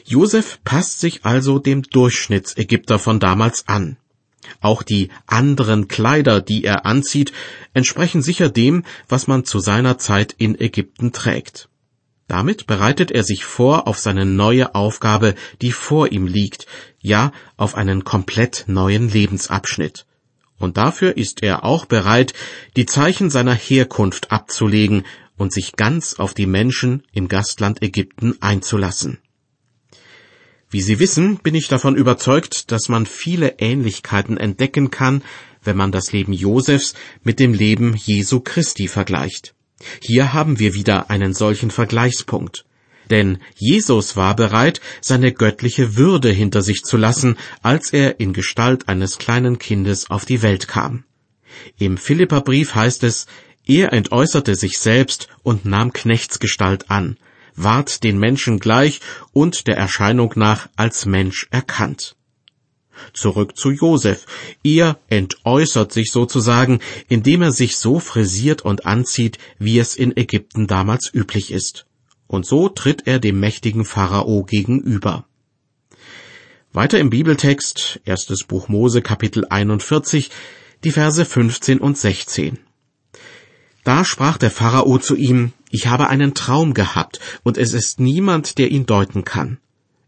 Josef 0.05 0.59
passt 0.65 1.01
sich 1.01 1.25
also 1.25 1.59
dem 1.59 1.83
Durchschnittsägypter 1.83 2.99
von 2.99 3.21
damals 3.21 3.69
an. 3.69 3.97
Auch 4.61 4.83
die 4.83 5.09
anderen 5.27 5.89
Kleider, 5.89 6.43
die 6.43 6.65
er 6.65 6.85
anzieht, 6.85 7.33
entsprechen 7.73 8.21
sicher 8.23 8.51
dem, 8.51 8.85
was 9.09 9.27
man 9.27 9.45
zu 9.45 9.59
seiner 9.59 9.97
Zeit 9.97 10.35
in 10.37 10.61
Ägypten 10.61 11.13
trägt. 11.13 11.69
Damit 12.27 12.67
bereitet 12.67 13.11
er 13.11 13.23
sich 13.23 13.45
vor 13.45 13.87
auf 13.87 13.99
seine 13.99 14.25
neue 14.25 14.75
Aufgabe, 14.75 15.35
die 15.61 15.73
vor 15.73 16.11
ihm 16.11 16.27
liegt, 16.27 16.67
ja 17.01 17.33
auf 17.57 17.75
einen 17.75 18.05
komplett 18.05 18.65
neuen 18.67 19.11
Lebensabschnitt 19.11 20.07
und 20.59 20.77
dafür 20.77 21.17
ist 21.17 21.43
er 21.43 21.65
auch 21.65 21.85
bereit, 21.85 22.33
die 22.77 22.87
Zeichen 22.87 23.31
seiner 23.31 23.55
Herkunft 23.55 24.31
abzulegen 24.33 25.05
und 25.37 25.53
sich 25.53 25.77
ganz 25.77 26.15
auf 26.15 26.35
die 26.35 26.47
Menschen 26.47 27.03
im 27.13 27.29
Gastland 27.29 27.83
Ägypten 27.83 28.37
einzulassen. 28.41 29.19
Wie 30.71 30.81
Sie 30.81 30.99
wissen, 30.99 31.39
bin 31.39 31.55
ich 31.55 31.69
davon 31.69 31.95
überzeugt, 31.95 32.73
dass 32.73 32.89
man 32.89 33.07
viele 33.07 33.57
Ähnlichkeiten 33.59 34.37
entdecken 34.37 34.91
kann, 34.91 35.23
wenn 35.63 35.77
man 35.77 35.93
das 35.93 36.13
Leben 36.13 36.33
Josefs 36.33 36.95
mit 37.23 37.39
dem 37.39 37.53
Leben 37.53 37.95
Jesu 37.95 38.41
Christi 38.41 38.89
vergleicht. 38.89 39.55
Hier 40.01 40.33
haben 40.33 40.59
wir 40.59 40.75
wieder 40.75 41.11
einen 41.11 41.35
solchen 41.35 41.71
Vergleichspunkt. 41.71 42.65
Denn 43.11 43.39
Jesus 43.57 44.17
war 44.17 44.35
bereit, 44.35 44.81
seine 45.01 45.33
göttliche 45.33 45.97
Würde 45.97 46.31
hinter 46.31 46.63
sich 46.63 46.83
zu 46.83 46.97
lassen, 46.97 47.37
als 47.63 47.93
er 47.93 48.19
in 48.19 48.33
Gestalt 48.33 48.89
eines 48.89 49.19
kleinen 49.19 49.59
Kindes 49.59 50.11
auf 50.11 50.25
die 50.25 50.43
Welt 50.43 50.69
kam. 50.69 51.05
Im 51.79 51.99
Philipperbrief 51.99 52.75
heißt 52.75 53.05
es, 53.05 53.27
er 53.67 53.93
entäußerte 53.93 54.55
sich 54.55 54.79
selbst 54.79 55.29
und 55.43 55.65
nahm 55.65 55.93
Knechtsgestalt 55.93 56.91
an, 56.91 57.17
ward 57.55 58.05
den 58.05 58.19
Menschen 58.19 58.59
gleich 58.59 59.01
und 59.33 59.67
der 59.67 59.77
Erscheinung 59.77 60.33
nach 60.37 60.69
als 60.77 61.07
Mensch 61.07 61.47
erkannt. 61.51 62.17
Zurück 63.13 63.57
zu 63.57 63.71
Josef. 63.71 64.27
Er 64.63 64.99
entäußert 65.09 65.93
sich 65.93 66.11
sozusagen, 66.11 66.81
indem 67.09 67.43
er 67.43 67.53
sich 67.53 67.77
so 67.77 67.99
frisiert 67.99 68.63
und 68.63 68.87
anzieht, 68.87 69.39
wie 69.59 69.79
es 69.79 69.95
in 69.95 70.17
Ägypten 70.17 70.67
damals 70.67 71.13
üblich 71.13 71.51
ist 71.51 71.87
und 72.27 72.47
so 72.47 72.69
tritt 72.69 73.07
er 73.07 73.19
dem 73.19 73.41
mächtigen 73.41 73.85
Pharao 73.85 74.45
gegenüber. 74.45 75.27
Weiter 76.73 76.99
im 76.99 77.11
Bibeltext, 77.11 78.01
erstes 78.05 78.45
Buch 78.45 78.69
Mose, 78.69 79.03
Kapitel 79.03 79.47
41, 79.49 80.31
die 80.83 80.91
Verse 80.91 81.25
15 81.25 81.79
und 81.79 81.97
16. 81.97 82.59
Da 83.85 84.05
sprach 84.05 84.39
der 84.39 84.51
Pharao 84.51 84.99
zu 84.99 85.15
ihm, 85.15 85.53
ich 85.71 85.87
habe 85.87 86.09
einen 86.09 86.35
Traum 86.35 86.75
gehabt, 86.75 87.21
und 87.43 87.59
es 87.59 87.75
ist 87.75 88.01
niemand, 88.01 88.59
der 88.59 88.71
ihn 88.71 88.87
deuten 88.87 89.25
kann. 89.25 89.59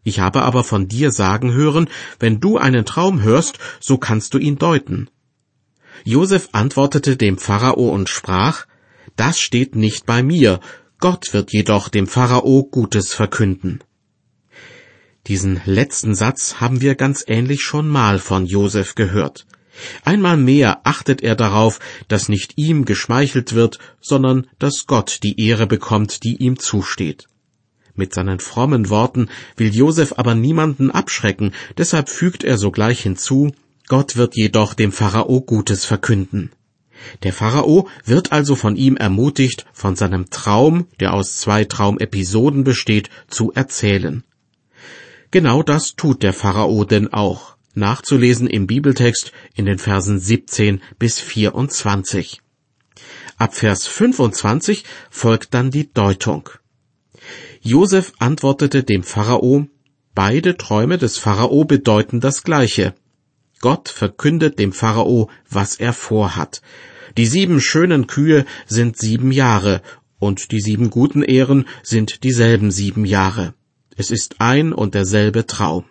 Ich 0.07 0.21
habe 0.21 0.43
aber 0.43 0.63
von 0.63 0.87
dir 0.87 1.11
sagen 1.11 1.53
hören, 1.53 1.89
wenn 2.21 2.39
du 2.39 2.59
einen 2.59 2.85
Traum 2.85 3.23
hörst, 3.23 3.59
so 3.81 3.99
kannst 3.99 4.35
du 4.35 4.39
ihn 4.39 4.57
deuten. 4.57 5.11
Josef 6.05 6.51
antwortete 6.53 7.17
dem 7.17 7.39
Pharao 7.39 7.89
und 7.89 8.09
sprach, 8.09 8.67
das 9.17 9.41
steht 9.41 9.75
nicht 9.75 10.07
bei 10.07 10.23
mir, 10.23 10.61
Gott 11.01 11.33
wird 11.33 11.53
jedoch 11.53 11.89
dem 11.89 12.07
Pharao 12.07 12.63
Gutes 12.63 13.15
verkünden. 13.15 13.81
Diesen 15.27 15.61
letzten 15.65 16.15
Satz 16.15 16.61
haben 16.61 16.81
wir 16.81 16.95
ganz 16.95 17.25
ähnlich 17.27 17.63
schon 17.63 17.89
mal 17.89 18.21
von 18.21 18.47
Josef 18.47 18.95
gehört. 18.95 19.45
Einmal 20.05 20.37
mehr 20.37 20.83
achtet 20.85 21.21
er 21.21 21.35
darauf, 21.35 21.81
dass 22.07 22.29
nicht 22.29 22.53
ihm 22.55 22.85
geschmeichelt 22.85 23.55
wird, 23.55 23.81
sondern 24.01 24.47
dass 24.61 24.87
Gott 24.87 25.19
die 25.25 25.41
Ehre 25.45 25.67
bekommt, 25.67 26.23
die 26.23 26.37
ihm 26.37 26.61
zusteht. 26.61 27.27
Mit 27.97 28.13
seinen 28.13 28.41
frommen 28.41 28.91
Worten 28.91 29.29
will 29.57 29.75
Josef 29.75 30.15
aber 30.17 30.35
niemanden 30.35 30.91
abschrecken, 30.91 31.53
deshalb 31.79 32.09
fügt 32.11 32.45
er 32.45 32.59
sogleich 32.59 33.01
hinzu, 33.01 33.53
Gott 33.89 34.17
wird 34.17 34.37
jedoch 34.37 34.75
dem 34.75 34.93
Pharao 34.93 35.41
Gutes 35.41 35.85
verkünden. 35.85 36.51
Der 37.23 37.33
Pharao 37.33 37.89
wird 38.05 38.33
also 38.33 38.55
von 38.55 38.77
ihm 38.77 38.97
ermutigt, 38.97 39.67
von 39.73 39.97
seinem 39.97 40.29
Traum, 40.31 40.87
der 41.01 41.15
aus 41.15 41.37
zwei 41.37 41.65
Traumepisoden 41.65 42.65
besteht, 42.65 43.11
zu 43.29 43.53
erzählen. 43.53 44.25
Genau 45.31 45.63
das 45.63 45.95
tut 45.97 46.23
der 46.23 46.33
Pharao 46.33 46.85
denn 46.85 47.13
auch, 47.13 47.57
nachzulesen 47.75 48.47
im 48.47 48.67
Bibeltext 48.67 49.33
in 49.55 49.67
den 49.67 49.79
Versen 49.79 50.19
17 50.19 50.83
bis 50.99 51.21
24. 51.21 52.41
Ab 53.39 53.55
Vers 53.55 53.87
25 53.87 54.85
folgt 55.11 55.55
dann 55.55 55.71
die 55.71 55.93
Deutung. 55.93 56.49
Josef 57.67 58.13
antwortete 58.21 58.85
dem 58.85 59.03
Pharao, 59.03 59.67
beide 60.15 60.57
Träume 60.57 60.99
des 60.99 61.19
Pharao 61.19 61.65
bedeuten 61.65 62.21
das 62.21 62.45
Gleiche. 62.45 62.95
Gott 63.59 63.89
verkündet 63.89 64.61
dem 64.61 64.73
Pharao, 64.73 65.29
was 65.51 65.75
er 65.75 65.93
vorhat. 65.93 66.63
Die 67.17 67.27
sieben 67.27 67.61
schönen 67.61 68.07
Kühe 68.07 68.47
sind 68.69 68.97
sieben 68.97 69.33
Jahre, 69.33 69.83
und 70.21 70.53
die 70.53 70.61
sieben 70.61 70.91
guten 70.91 71.25
Ehren 71.25 71.67
sind 71.83 72.23
dieselben 72.23 72.71
sieben 72.71 73.05
Jahre. 73.05 73.53
Es 73.97 74.13
ist 74.13 74.37
ein 74.41 74.73
und 74.73 74.95
derselbe 74.95 75.45
Traum. 75.45 75.87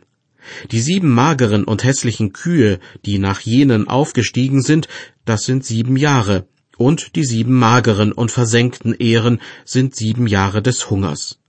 Die 0.72 0.80
sieben 0.80 1.10
mageren 1.10 1.66
und 1.66 1.84
hässlichen 1.84 2.32
Kühe, 2.32 2.80
die 3.06 3.20
nach 3.20 3.42
jenen 3.42 3.90
aufgestiegen 3.90 4.62
sind, 4.62 4.88
das 5.26 5.44
sind 5.44 5.66
sieben 5.66 5.98
Jahre, 5.98 6.48
und 6.78 7.18
die 7.18 7.26
sieben 7.26 7.56
mageren 7.56 8.14
und 8.14 8.32
versenkten 8.32 8.94
Ehren 8.94 9.42
sind 9.66 9.94
sieben 9.94 10.26
Jahre 10.26 10.62
des 10.62 10.90
Hungers. 10.90 11.42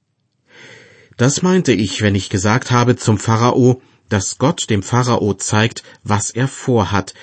Das 1.17 1.41
meinte 1.41 1.73
ich, 1.73 2.03
wenn 2.03 2.15
ich 2.15 2.29
gesagt 2.29 2.71
habe 2.71 2.97
zum 2.97 3.19
Pharao, 3.19 3.81
dass 4.11 4.37
Gott 4.37 4.69
dem 4.69 4.83
Pharao 4.83 5.33
zeigt, 5.33 5.83
was 6.05 6.31
er 6.31 6.47
vorhat. 6.47 7.15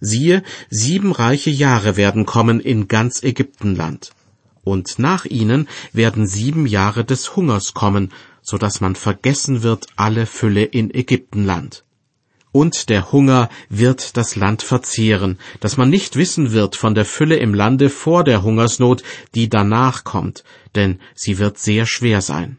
Siehe, 0.00 0.42
sieben 0.68 1.12
reiche 1.12 1.50
Jahre 1.50 1.96
werden 1.96 2.26
kommen 2.26 2.60
in 2.60 2.88
ganz 2.88 3.22
Ägyptenland. 3.22 4.10
Und 4.64 4.98
nach 4.98 5.24
ihnen 5.24 5.66
werden 5.94 6.26
sieben 6.26 6.66
Jahre 6.66 7.06
des 7.06 7.36
Hungers 7.36 7.72
kommen, 7.72 8.12
so 8.42 8.58
dass 8.58 8.82
man 8.82 8.94
vergessen 8.94 9.62
wird 9.62 9.86
alle 9.96 10.26
Fülle 10.26 10.64
in 10.64 10.94
Ägyptenland. 10.94 11.84
Und 12.52 12.90
der 12.90 13.12
Hunger 13.12 13.48
wird 13.70 14.18
das 14.18 14.36
Land 14.36 14.62
verzehren, 14.62 15.38
dass 15.60 15.78
man 15.78 15.88
nicht 15.88 16.16
wissen 16.16 16.52
wird 16.52 16.76
von 16.76 16.94
der 16.94 17.06
Fülle 17.06 17.36
im 17.36 17.54
Lande 17.54 17.88
vor 17.88 18.24
der 18.24 18.42
Hungersnot, 18.42 19.02
die 19.34 19.48
danach 19.48 20.04
kommt, 20.04 20.44
denn 20.74 21.00
sie 21.14 21.38
wird 21.38 21.58
sehr 21.58 21.86
schwer 21.86 22.20
sein 22.20 22.58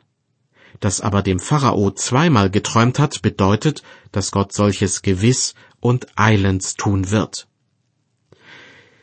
das 0.80 1.02
aber 1.02 1.22
dem 1.22 1.40
Pharao 1.40 1.92
zweimal 1.92 2.50
geträumt 2.50 3.00
hat, 3.00 3.22
bedeutet, 3.22 3.84
dass 4.12 4.32
Gott 4.32 4.54
solches 4.54 5.02
gewiss 5.02 5.56
und 5.80 6.08
eilends 6.16 6.76
tun 6.76 7.12
wird. 7.12 7.48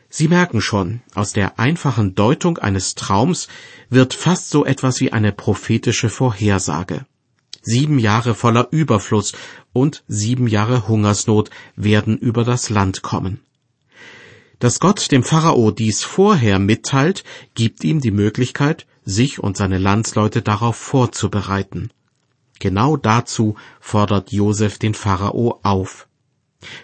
Sie 0.09 0.27
merken 0.27 0.61
schon, 0.61 1.01
aus 1.13 1.33
der 1.33 1.59
einfachen 1.59 2.15
Deutung 2.15 2.57
eines 2.57 2.95
Traums 2.95 3.47
wird 3.89 4.13
fast 4.13 4.49
so 4.49 4.65
etwas 4.65 5.01
wie 5.01 5.11
eine 5.11 5.31
prophetische 5.31 6.09
Vorhersage. 6.09 7.05
Sieben 7.61 7.99
Jahre 7.99 8.33
voller 8.33 8.69
Überfluss 8.71 9.33
und 9.73 10.03
sieben 10.07 10.47
Jahre 10.47 10.87
Hungersnot 10.87 11.49
werden 11.75 12.17
über 12.17 12.45
das 12.45 12.69
Land 12.69 13.01
kommen. 13.01 13.41
Dass 14.59 14.79
Gott 14.79 15.11
dem 15.11 15.23
Pharao 15.23 15.71
dies 15.71 16.03
vorher 16.03 16.57
mitteilt, 16.57 17.23
gibt 17.53 17.83
ihm 17.83 17.99
die 17.99 18.11
Möglichkeit, 18.11 18.87
sich 19.07 19.39
und 19.39 19.57
seine 19.57 19.77
Landsleute 19.77 20.41
darauf 20.41 20.75
vorzubereiten. 20.75 21.89
Genau 22.59 22.97
dazu 22.97 23.55
fordert 23.79 24.31
Josef 24.31 24.77
den 24.77 24.93
Pharao 24.93 25.59
auf. 25.63 26.07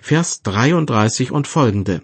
Vers 0.01 0.41
33 0.43 1.31
und 1.31 1.47
folgende. 1.47 2.01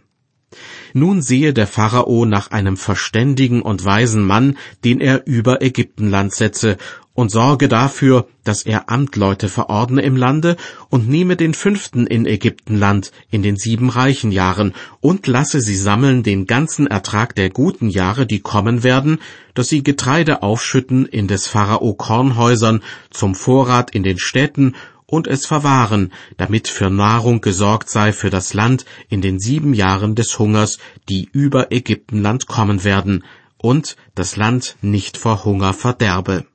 Nun 0.94 1.22
sehe 1.22 1.54
der 1.54 1.68
Pharao 1.68 2.26
nach 2.26 2.50
einem 2.50 2.76
verständigen 2.76 3.62
und 3.62 3.86
weisen 3.86 4.26
Mann, 4.26 4.58
den 4.84 5.00
er 5.00 5.28
über 5.28 5.62
Ägyptenland 5.62 6.34
setze, 6.34 6.78
und 7.20 7.32
sorge 7.32 7.68
dafür, 7.68 8.30
dass 8.46 8.64
er 8.64 8.90
Amtleute 8.90 9.50
verordne 9.50 10.04
im 10.04 10.16
Lande 10.16 10.56
und 10.90 11.10
nehme 11.10 11.36
den 11.36 11.54
fünften 11.54 12.08
in 12.08 12.26
Ägyptenland 12.26 13.12
in 13.30 13.44
den 13.44 13.58
sieben 13.58 13.90
reichen 13.90 14.32
Jahren 14.32 14.74
und 15.02 15.28
lasse 15.28 15.60
sie 15.60 15.76
sammeln 15.76 16.24
den 16.24 16.48
ganzen 16.48 16.88
Ertrag 16.88 17.36
der 17.36 17.50
guten 17.50 17.90
Jahre, 17.90 18.26
die 18.26 18.40
kommen 18.40 18.84
werden, 18.84 19.20
dass 19.54 19.68
sie 19.68 19.84
Getreide 19.84 20.44
aufschütten 20.44 21.06
in 21.06 21.28
des 21.28 21.46
Pharao 21.46 21.94
Kornhäusern 21.94 22.82
zum 23.10 23.36
Vorrat 23.36 23.94
in 23.94 24.04
den 24.04 24.18
Städten 24.18 24.76
und 25.06 25.28
es 25.28 25.46
verwahren, 25.46 26.14
damit 26.38 26.70
für 26.70 26.90
Nahrung 26.90 27.42
gesorgt 27.42 27.90
sei 27.90 28.14
für 28.14 28.30
das 28.30 28.54
Land 28.54 28.86
in 29.10 29.22
den 29.22 29.42
sieben 29.42 29.74
Jahren 29.74 30.16
des 30.16 30.40
Hungers, 30.40 30.78
die 31.10 31.28
über 31.34 31.74
Ägyptenland 31.74 32.48
kommen 32.48 32.86
werden, 32.86 33.26
und 33.58 33.98
das 34.16 34.38
Land 34.38 34.78
nicht 34.82 35.18
vor 35.18 35.44
Hunger 35.44 35.74
verderbe. 35.74 36.46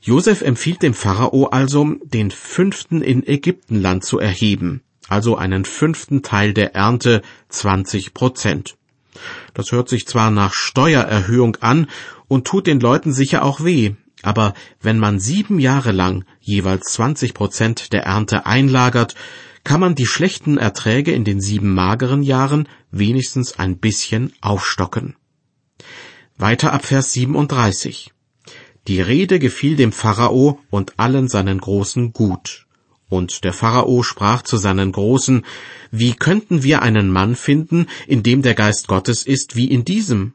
Josef 0.00 0.42
empfiehlt 0.42 0.82
dem 0.82 0.94
Pharao 0.94 1.46
also, 1.46 1.96
den 2.04 2.30
fünften 2.30 3.02
in 3.02 3.26
Ägyptenland 3.26 4.04
zu 4.04 4.18
erheben, 4.18 4.82
also 5.08 5.36
einen 5.36 5.64
fünften 5.64 6.22
Teil 6.22 6.52
der 6.52 6.74
Ernte, 6.74 7.22
20 7.48 8.14
Prozent. 8.14 8.76
Das 9.54 9.72
hört 9.72 9.88
sich 9.88 10.06
zwar 10.06 10.30
nach 10.30 10.52
Steuererhöhung 10.52 11.56
an 11.56 11.88
und 12.28 12.46
tut 12.46 12.66
den 12.66 12.80
Leuten 12.80 13.12
sicher 13.12 13.44
auch 13.44 13.64
weh, 13.64 13.94
aber 14.22 14.54
wenn 14.80 14.98
man 14.98 15.20
sieben 15.20 15.58
Jahre 15.58 15.92
lang 15.92 16.24
jeweils 16.40 16.92
20 16.92 17.34
Prozent 17.34 17.92
der 17.92 18.04
Ernte 18.04 18.46
einlagert, 18.46 19.14
kann 19.64 19.80
man 19.80 19.94
die 19.94 20.06
schlechten 20.06 20.56
Erträge 20.56 21.12
in 21.12 21.24
den 21.24 21.40
sieben 21.40 21.74
mageren 21.74 22.22
Jahren 22.22 22.68
wenigstens 22.90 23.58
ein 23.58 23.78
bisschen 23.78 24.32
aufstocken. 24.40 25.16
Weiter 26.36 26.72
ab 26.72 26.84
Vers 26.84 27.12
37. 27.12 28.12
Die 28.88 29.02
Rede 29.02 29.38
gefiel 29.38 29.76
dem 29.76 29.92
Pharao 29.92 30.60
und 30.70 30.94
allen 30.98 31.28
seinen 31.28 31.58
Großen 31.58 32.14
gut. 32.14 32.66
Und 33.10 33.44
der 33.44 33.52
Pharao 33.52 34.02
sprach 34.02 34.40
zu 34.40 34.56
seinen 34.56 34.92
Großen, 34.92 35.44
Wie 35.90 36.14
könnten 36.14 36.62
wir 36.62 36.80
einen 36.80 37.10
Mann 37.10 37.36
finden, 37.36 37.86
in 38.06 38.22
dem 38.22 38.40
der 38.40 38.54
Geist 38.54 38.88
Gottes 38.88 39.26
ist, 39.26 39.56
wie 39.56 39.66
in 39.66 39.84
diesem? 39.84 40.32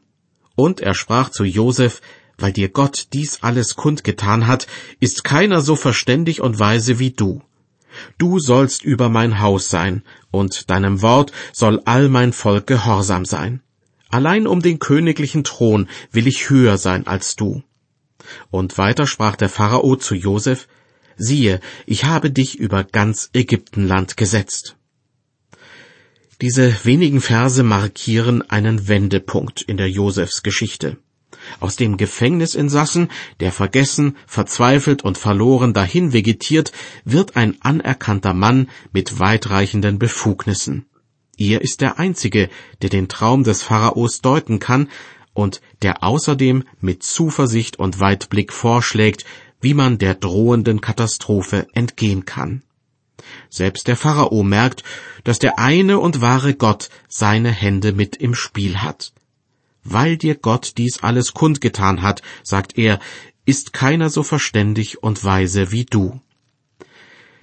Und 0.54 0.80
er 0.80 0.94
sprach 0.94 1.30
zu 1.30 1.42
Josef, 1.42 2.00
weil 2.38 2.52
dir 2.52 2.68
Gott 2.68 3.08
dies 3.12 3.38
alles 3.42 3.74
kundgetan 3.74 4.46
hat, 4.46 4.68
ist 5.00 5.24
keiner 5.24 5.60
so 5.60 5.74
verständig 5.74 6.40
und 6.40 6.60
weise 6.60 7.00
wie 7.00 7.10
du. 7.10 7.42
Du 8.18 8.38
sollst 8.38 8.84
über 8.84 9.08
mein 9.08 9.40
Haus 9.40 9.68
sein, 9.68 10.04
und 10.30 10.70
deinem 10.70 11.02
Wort 11.02 11.32
soll 11.52 11.82
all 11.86 12.08
mein 12.08 12.32
Volk 12.32 12.68
gehorsam 12.68 13.24
sein. 13.24 13.62
Allein 14.10 14.46
um 14.46 14.62
den 14.62 14.78
königlichen 14.78 15.42
Thron 15.42 15.88
will 16.12 16.28
ich 16.28 16.50
höher 16.50 16.78
sein 16.78 17.08
als 17.08 17.34
du. 17.34 17.64
Und 18.50 18.78
weiter 18.78 19.06
sprach 19.06 19.36
der 19.36 19.48
Pharao 19.48 19.96
zu 19.96 20.14
Josef, 20.14 20.68
siehe, 21.16 21.60
ich 21.86 22.04
habe 22.04 22.30
dich 22.30 22.58
über 22.58 22.84
ganz 22.84 23.30
Ägyptenland 23.32 24.16
gesetzt. 24.16 24.76
Diese 26.40 26.84
wenigen 26.84 27.20
Verse 27.20 27.62
markieren 27.62 28.42
einen 28.50 28.88
Wendepunkt 28.88 29.62
in 29.62 29.76
der 29.76 29.88
Josefs 29.88 30.42
Geschichte. 30.42 30.98
Aus 31.60 31.76
dem 31.76 31.96
Gefängnisinsassen, 31.96 33.08
der 33.40 33.52
vergessen, 33.52 34.16
verzweifelt 34.26 35.02
und 35.02 35.18
verloren 35.18 35.72
dahin 35.74 36.12
vegetiert, 36.12 36.72
wird 37.04 37.36
ein 37.36 37.60
anerkannter 37.60 38.34
Mann 38.34 38.68
mit 38.92 39.20
weitreichenden 39.20 39.98
Befugnissen. 39.98 40.86
Er 41.36 41.62
ist 41.62 41.80
der 41.80 41.98
Einzige, 41.98 42.48
der 42.82 42.90
den 42.90 43.08
Traum 43.08 43.44
des 43.44 43.62
Pharaos 43.62 44.20
deuten 44.20 44.60
kann 44.60 44.88
und 45.34 45.60
der 45.82 46.02
außerdem 46.02 46.64
mit 46.80 47.02
Zuversicht 47.02 47.78
und 47.78 48.00
Weitblick 48.00 48.52
vorschlägt, 48.52 49.24
wie 49.60 49.74
man 49.74 49.98
der 49.98 50.14
drohenden 50.14 50.80
Katastrophe 50.80 51.66
entgehen 51.74 52.24
kann. 52.24 52.62
Selbst 53.50 53.88
der 53.88 53.96
Pharao 53.96 54.42
merkt, 54.42 54.82
dass 55.24 55.38
der 55.38 55.58
eine 55.58 55.98
und 55.98 56.20
wahre 56.20 56.54
Gott 56.54 56.90
seine 57.08 57.50
Hände 57.50 57.92
mit 57.92 58.16
im 58.16 58.34
Spiel 58.34 58.78
hat. 58.78 59.12
Weil 59.82 60.16
dir 60.16 60.34
Gott 60.34 60.74
dies 60.78 61.02
alles 61.02 61.34
kundgetan 61.34 62.02
hat, 62.02 62.22
sagt 62.42 62.78
er, 62.78 63.00
ist 63.44 63.72
keiner 63.72 64.08
so 64.10 64.22
verständig 64.22 65.02
und 65.02 65.24
weise 65.24 65.70
wie 65.70 65.84
du. 65.84 66.20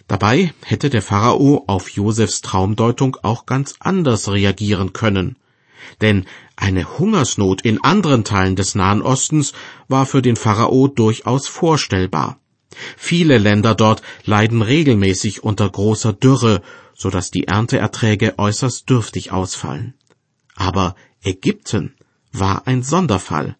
Dabei 0.07 0.53
hätte 0.65 0.89
der 0.89 1.01
Pharao 1.01 1.63
auf 1.67 1.89
Josefs 1.89 2.41
Traumdeutung 2.41 3.17
auch 3.21 3.45
ganz 3.45 3.75
anders 3.79 4.29
reagieren 4.29 4.91
können. 4.93 5.37
Denn 6.01 6.25
eine 6.55 6.97
Hungersnot 6.97 7.61
in 7.61 7.83
anderen 7.83 8.23
Teilen 8.23 8.55
des 8.55 8.75
Nahen 8.75 9.01
Ostens 9.01 9.53
war 9.87 10.05
für 10.05 10.21
den 10.21 10.35
Pharao 10.35 10.87
durchaus 10.87 11.47
vorstellbar. 11.47 12.39
Viele 12.97 13.37
Länder 13.37 13.75
dort 13.75 14.01
leiden 14.25 14.61
regelmäßig 14.61 15.43
unter 15.43 15.69
großer 15.69 16.13
Dürre, 16.13 16.61
so 16.95 17.09
dass 17.09 17.31
die 17.31 17.47
Ernteerträge 17.47 18.37
äußerst 18.37 18.89
dürftig 18.89 19.31
ausfallen. 19.31 19.95
Aber 20.55 20.95
Ägypten 21.23 21.95
war 22.31 22.67
ein 22.67 22.83
Sonderfall. 22.83 23.57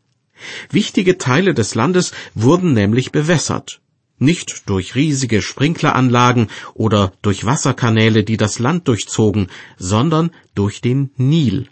Wichtige 0.70 1.18
Teile 1.18 1.54
des 1.54 1.76
Landes 1.76 2.14
wurden 2.34 2.74
nämlich 2.74 3.12
bewässert, 3.12 3.82
nicht 4.18 4.70
durch 4.70 4.96
riesige 4.96 5.42
Sprinkleranlagen 5.42 6.48
oder 6.74 7.12
durch 7.22 7.46
Wasserkanäle, 7.46 8.24
die 8.24 8.38
das 8.38 8.60
Land 8.60 8.88
durchzogen, 8.88 9.48
sondern 9.78 10.32
durch 10.56 10.82
den 10.82 11.12
Nil. 11.18 11.70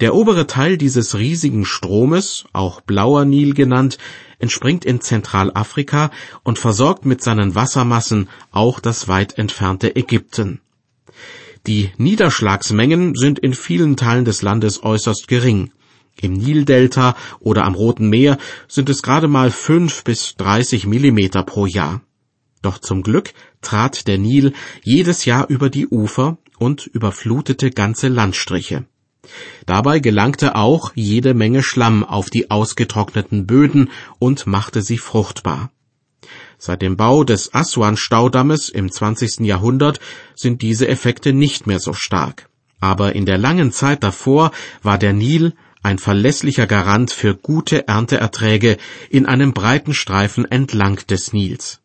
Der 0.00 0.14
obere 0.14 0.46
Teil 0.46 0.78
dieses 0.78 1.16
riesigen 1.16 1.64
Stromes, 1.64 2.44
auch 2.52 2.80
blauer 2.80 3.24
Nil 3.24 3.54
genannt, 3.54 3.98
entspringt 4.38 4.84
in 4.84 5.00
Zentralafrika 5.00 6.10
und 6.42 6.58
versorgt 6.58 7.04
mit 7.04 7.22
seinen 7.22 7.54
Wassermassen 7.54 8.28
auch 8.50 8.80
das 8.80 9.08
weit 9.08 9.38
entfernte 9.38 9.96
Ägypten. 9.96 10.60
Die 11.66 11.90
Niederschlagsmengen 11.98 13.14
sind 13.14 13.38
in 13.38 13.52
vielen 13.52 13.96
Teilen 13.96 14.24
des 14.24 14.40
Landes 14.40 14.82
äußerst 14.82 15.28
gering. 15.28 15.72
Im 16.20 16.32
Nildelta 16.32 17.16
oder 17.38 17.64
am 17.64 17.74
Roten 17.74 18.08
Meer 18.08 18.38
sind 18.68 18.88
es 18.88 19.02
gerade 19.02 19.28
mal 19.28 19.50
fünf 19.50 20.04
bis 20.04 20.34
dreißig 20.36 20.86
Millimeter 20.86 21.42
pro 21.42 21.66
Jahr. 21.66 22.02
Doch 22.62 22.78
zum 22.78 23.02
Glück 23.02 23.32
trat 23.62 24.06
der 24.06 24.18
Nil 24.18 24.52
jedes 24.82 25.24
Jahr 25.24 25.48
über 25.48 25.70
die 25.70 25.88
Ufer 25.88 26.38
und 26.58 26.86
überflutete 26.86 27.70
ganze 27.70 28.08
Landstriche. 28.08 28.84
Dabei 29.66 30.00
gelangte 30.00 30.56
auch 30.56 30.92
jede 30.94 31.34
Menge 31.34 31.62
Schlamm 31.62 32.04
auf 32.04 32.30
die 32.30 32.50
ausgetrockneten 32.50 33.46
Böden 33.46 33.90
und 34.18 34.46
machte 34.46 34.82
sie 34.82 34.98
fruchtbar. 34.98 35.70
Seit 36.58 36.82
dem 36.82 36.96
Bau 36.96 37.24
des 37.24 37.54
Aswan-Staudammes 37.54 38.68
im 38.68 38.92
20. 38.92 39.40
Jahrhundert 39.40 40.00
sind 40.34 40.62
diese 40.62 40.88
Effekte 40.88 41.32
nicht 41.32 41.66
mehr 41.66 41.80
so 41.80 41.92
stark. 41.92 42.48
Aber 42.80 43.14
in 43.14 43.26
der 43.26 43.38
langen 43.38 43.72
Zeit 43.72 44.02
davor 44.02 44.50
war 44.82 44.98
der 44.98 45.12
Nil 45.12 45.54
ein 45.82 45.98
verlässlicher 45.98 46.66
Garant 46.66 47.10
für 47.10 47.34
gute 47.34 47.88
Ernteerträge 47.88 48.76
in 49.08 49.26
einem 49.26 49.52
breiten 49.54 49.94
Streifen 49.94 50.44
entlang 50.50 50.96
des 51.08 51.32
Nils. 51.32 51.80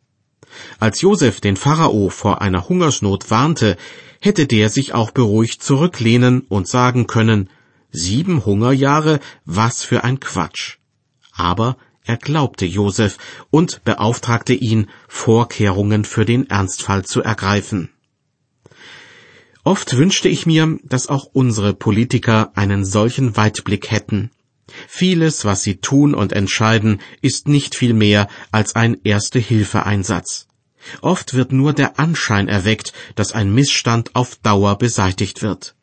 Als 0.80 1.02
Josef 1.02 1.42
den 1.42 1.58
Pharao 1.58 2.10
vor 2.10 2.42
einer 2.42 2.68
Hungersnot 2.68 3.30
warnte, 3.30 3.78
hätte 4.26 4.48
der 4.48 4.70
sich 4.70 4.96
auch 4.96 5.12
beruhigt 5.12 5.62
zurücklehnen 5.62 6.42
und 6.50 6.68
sagen 6.68 7.06
können, 7.06 7.48
sieben 7.92 8.44
Hungerjahre, 8.44 9.20
was 9.46 9.84
für 9.84 10.04
ein 10.04 10.20
Quatsch. 10.20 10.78
Aber 11.32 11.78
er 12.04 12.18
glaubte 12.18 12.66
Josef 12.66 13.20
und 13.52 13.84
beauftragte 13.84 14.54
ihn, 14.54 14.88
Vorkehrungen 15.08 16.06
für 16.06 16.26
den 16.26 16.50
Ernstfall 16.50 17.06
zu 17.06 17.22
ergreifen. 17.22 17.92
Oft 19.64 19.96
wünschte 19.96 20.28
ich 20.28 20.48
mir, 20.48 20.80
dass 20.84 21.08
auch 21.08 21.26
unsere 21.32 21.76
Politiker 21.76 22.52
einen 22.56 22.84
solchen 22.84 23.38
Weitblick 23.38 23.92
hätten. 23.92 24.32
Vieles, 24.88 25.46
was 25.46 25.62
sie 25.62 25.78
tun 25.78 26.16
und 26.16 26.34
entscheiden, 26.34 27.00
ist 27.22 27.48
nicht 27.48 27.76
viel 27.76 27.94
mehr 27.94 28.28
als 28.52 28.76
ein 28.76 28.98
Erste-Hilfe-Einsatz. 29.04 30.48
Oft 31.02 31.34
wird 31.34 31.52
nur 31.52 31.74
der 31.74 32.00
Anschein 32.00 32.48
erweckt, 32.48 32.94
dass 33.16 33.32
ein 33.32 33.54
Missstand 33.54 34.16
auf 34.16 34.36
Dauer 34.38 34.78
beseitigt 34.78 35.42
wird. 35.42 35.76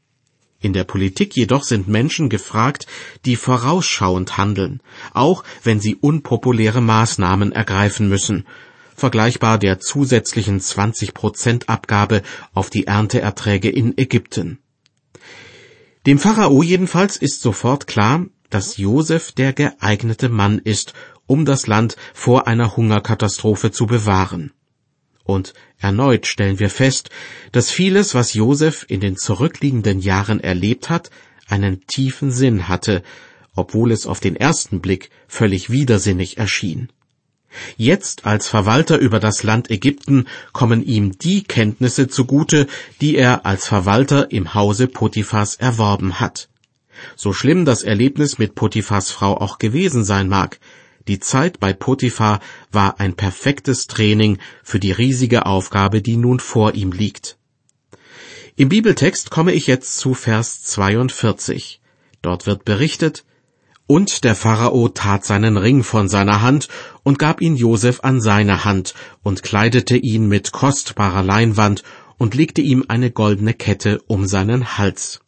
In 0.61 0.73
der 0.73 0.85
Politik 0.85 1.37
jedoch 1.37 1.65
sind 1.65 1.89
Menschen 1.89 2.29
gefragt, 2.29 2.87
die 3.25 3.35
vorausschauend 3.35 4.37
handeln, 4.37 4.81
auch 5.13 5.43
wenn 5.65 5.81
sie 5.81 5.97
unpopuläre 5.97 6.81
Maßnahmen 6.81 7.51
ergreifen 7.51 8.09
müssen, 8.09 8.47
vergleichbar 8.95 9.59
der 9.59 9.81
zusätzlichen 9.81 10.61
20 10.61 11.15
Prozent 11.15 11.69
Abgabe 11.69 12.23
auf 12.55 12.71
die 12.71 12.87
Ernteerträge 12.87 13.71
in 13.71 13.99
Ägypten. 13.99 14.59
Dem 16.07 16.21
Pharao 16.21 16.63
jedenfalls 16.63 17.17
ist 17.17 17.41
sofort 17.41 17.89
klar, 17.89 18.27
dass 18.51 18.77
Josef 18.77 19.33
der 19.33 19.53
geeignete 19.53 20.29
Mann 20.29 20.59
ist, 20.59 20.95
um 21.27 21.45
das 21.45 21.67
Land 21.67 21.97
vor 22.15 22.47
einer 22.47 22.77
Hungerkatastrophe 22.77 23.73
zu 23.73 23.87
bewahren. 23.87 24.53
Und 25.25 25.55
erneut 25.79 26.27
stellen 26.27 26.59
wir 26.59 26.71
fest, 26.71 27.11
dass 27.53 27.71
vieles, 27.71 28.15
was 28.15 28.35
Josef 28.35 28.85
in 28.89 29.01
den 29.01 29.17
zurückliegenden 29.17 30.01
Jahren 30.01 30.41
erlebt 30.41 30.91
hat, 30.91 31.11
einen 31.49 31.87
tiefen 31.87 32.31
Sinn 32.31 32.69
hatte, 32.69 33.03
obwohl 33.55 33.93
es 33.93 34.07
auf 34.07 34.21
den 34.21 34.37
ersten 34.37 34.81
Blick 34.81 35.11
völlig 35.29 35.71
widersinnig 35.71 36.39
erschien. 36.39 36.89
Jetzt 37.77 38.25
als 38.25 38.49
Verwalter 38.49 38.99
über 38.99 39.21
das 39.21 39.43
Land 39.43 39.71
Ägypten 39.71 40.27
kommen 40.53 40.83
ihm 40.83 41.19
die 41.19 41.43
Kenntnisse 41.43 42.09
zugute, 42.09 42.67
die 43.01 43.17
er 43.17 43.45
als 43.45 43.67
Verwalter 43.67 44.31
im 44.31 44.55
Hause 44.55 44.89
Potiphas 44.89 45.57
erworben 45.57 46.19
hat. 46.19 46.49
So 47.17 47.33
schlimm 47.33 47.65
das 47.65 47.83
Erlebnis 47.83 48.39
mit 48.39 48.55
Potiphas 48.55 49.11
Frau 49.11 49.37
auch 49.37 49.59
gewesen 49.59 50.05
sein 50.05 50.29
mag, 50.29 50.61
die 51.09 51.21
Zeit 51.21 51.61
bei 51.61 51.73
Potiphar 51.73 52.41
war 52.71 53.01
ein 53.01 53.15
perfektes 53.15 53.87
Training 53.87 54.39
für 54.63 54.79
die 54.79 54.93
riesige 54.93 55.47
Aufgabe, 55.47 56.03
die 56.03 56.17
nun 56.17 56.41
vor 56.41 56.75
ihm 56.75 56.93
liegt. 56.93 57.39
Im 58.55 58.69
Bibeltext 58.69 59.31
komme 59.31 59.53
ich 59.53 59.67
jetzt 59.67 59.97
zu 59.97 60.15
Vers 60.15 60.63
42. 60.63 61.81
Dort 62.21 62.47
wird 62.47 62.65
berichtet, 62.65 63.25
und 63.87 64.25
der 64.25 64.35
Pharao 64.35 64.89
tat 64.89 65.25
seinen 65.25 65.57
Ring 65.57 65.83
von 65.83 66.09
seiner 66.09 66.41
Hand 66.41 66.69
und 67.03 67.19
gab 67.19 67.41
ihn 67.41 67.57
Josef 67.57 68.01
an 68.03 68.21
seine 68.21 68.65
Hand 68.65 68.95
und 69.23 69.43
kleidete 69.43 69.97
ihn 69.97 70.29
mit 70.29 70.53
kostbarer 70.53 71.23
Leinwand 71.23 71.83
und 72.17 72.35
legte 72.35 72.61
ihm 72.61 72.85
eine 72.89 73.11
goldene 73.11 73.55
Kette 73.55 74.01
um 74.07 74.27
seinen 74.27 74.79
Hals. 74.79 75.22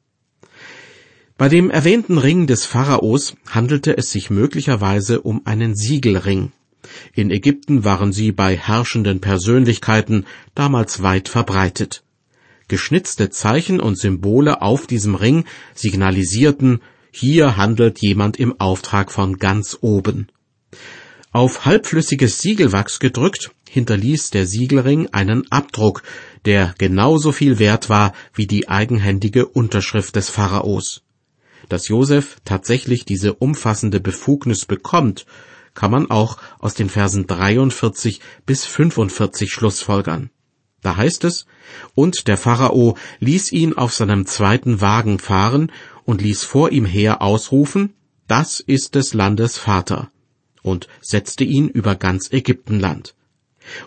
Bei 1.37 1.49
dem 1.49 1.69
erwähnten 1.69 2.19
Ring 2.19 2.47
des 2.47 2.65
Pharaos 2.65 3.35
handelte 3.51 3.99
es 3.99 4.13
sich 4.13 4.31
möglicherweise 4.31 5.21
um 5.21 5.45
einen 5.45 5.75
Siegelring. 5.75 6.53
In 7.13 7.33
Ägypten 7.33 7.83
waren 7.83 8.13
sie 8.13 8.31
bei 8.31 8.57
herrschenden 8.57 9.21
Persönlichkeiten 9.21 10.27
damals 10.55 11.03
weit 11.03 11.29
verbreitet. 11.29 12.05
Geschnitzte 12.69 13.31
Zeichen 13.31 13.81
und 13.81 13.99
Symbole 13.99 14.63
auf 14.63 14.87
diesem 14.87 15.17
Ring 15.17 15.45
signalisierten, 15.75 16.81
hier 17.11 17.57
handelt 17.57 18.01
jemand 18.01 18.39
im 18.39 18.61
Auftrag 18.61 19.11
von 19.11 19.39
ganz 19.39 19.77
oben. 19.81 20.29
Auf 21.33 21.65
halbflüssiges 21.65 22.41
Siegelwachs 22.41 23.01
gedrückt, 23.01 23.51
hinterließ 23.69 24.31
der 24.31 24.47
Siegelring 24.47 25.09
einen 25.09 25.51
Abdruck, 25.51 26.05
der 26.45 26.77
genauso 26.79 27.33
viel 27.33 27.59
wert 27.59 27.89
war 27.89 28.13
wie 28.35 28.47
die 28.47 28.69
eigenhändige 28.69 29.47
Unterschrift 29.47 30.15
des 30.15 30.31
Pharaos. 30.31 31.04
Dass 31.69 31.89
Josef 31.89 32.39
tatsächlich 32.45 33.05
diese 33.05 33.35
umfassende 33.35 34.01
Befugnis 34.01 34.67
bekommt, 34.67 35.27
kann 35.75 35.91
man 35.91 36.11
auch 36.11 36.39
aus 36.59 36.75
den 36.75 36.89
Versen 36.89 37.27
43 37.27 38.21
bis 38.47 38.65
45 38.65 39.53
schlussfolgern. 39.53 40.31
Da 40.83 40.97
heißt 40.97 41.25
es, 41.25 41.47
und 41.95 42.29
der 42.29 42.37
Pharao 42.37 42.97
ließ 43.19 43.53
ihn 43.53 43.73
auf 43.73 43.95
seinem 43.95 44.27
zweiten 44.27 44.81
Wagen 44.81 45.19
fahren 45.19 45.73
und 46.05 46.21
ließ 46.21 46.45
vor 46.45 46.71
ihm 46.71 46.85
her 46.85 47.23
ausrufen, 47.23 47.95
das 48.29 48.61
ist 48.61 48.95
des 48.95 49.15
Landes 49.15 49.59
Vater, 49.59 50.11
und 50.63 50.89
setzte 51.01 51.45
ihn 51.45 51.69
über 51.69 51.95
ganz 51.95 52.31
Ägyptenland. 52.31 53.15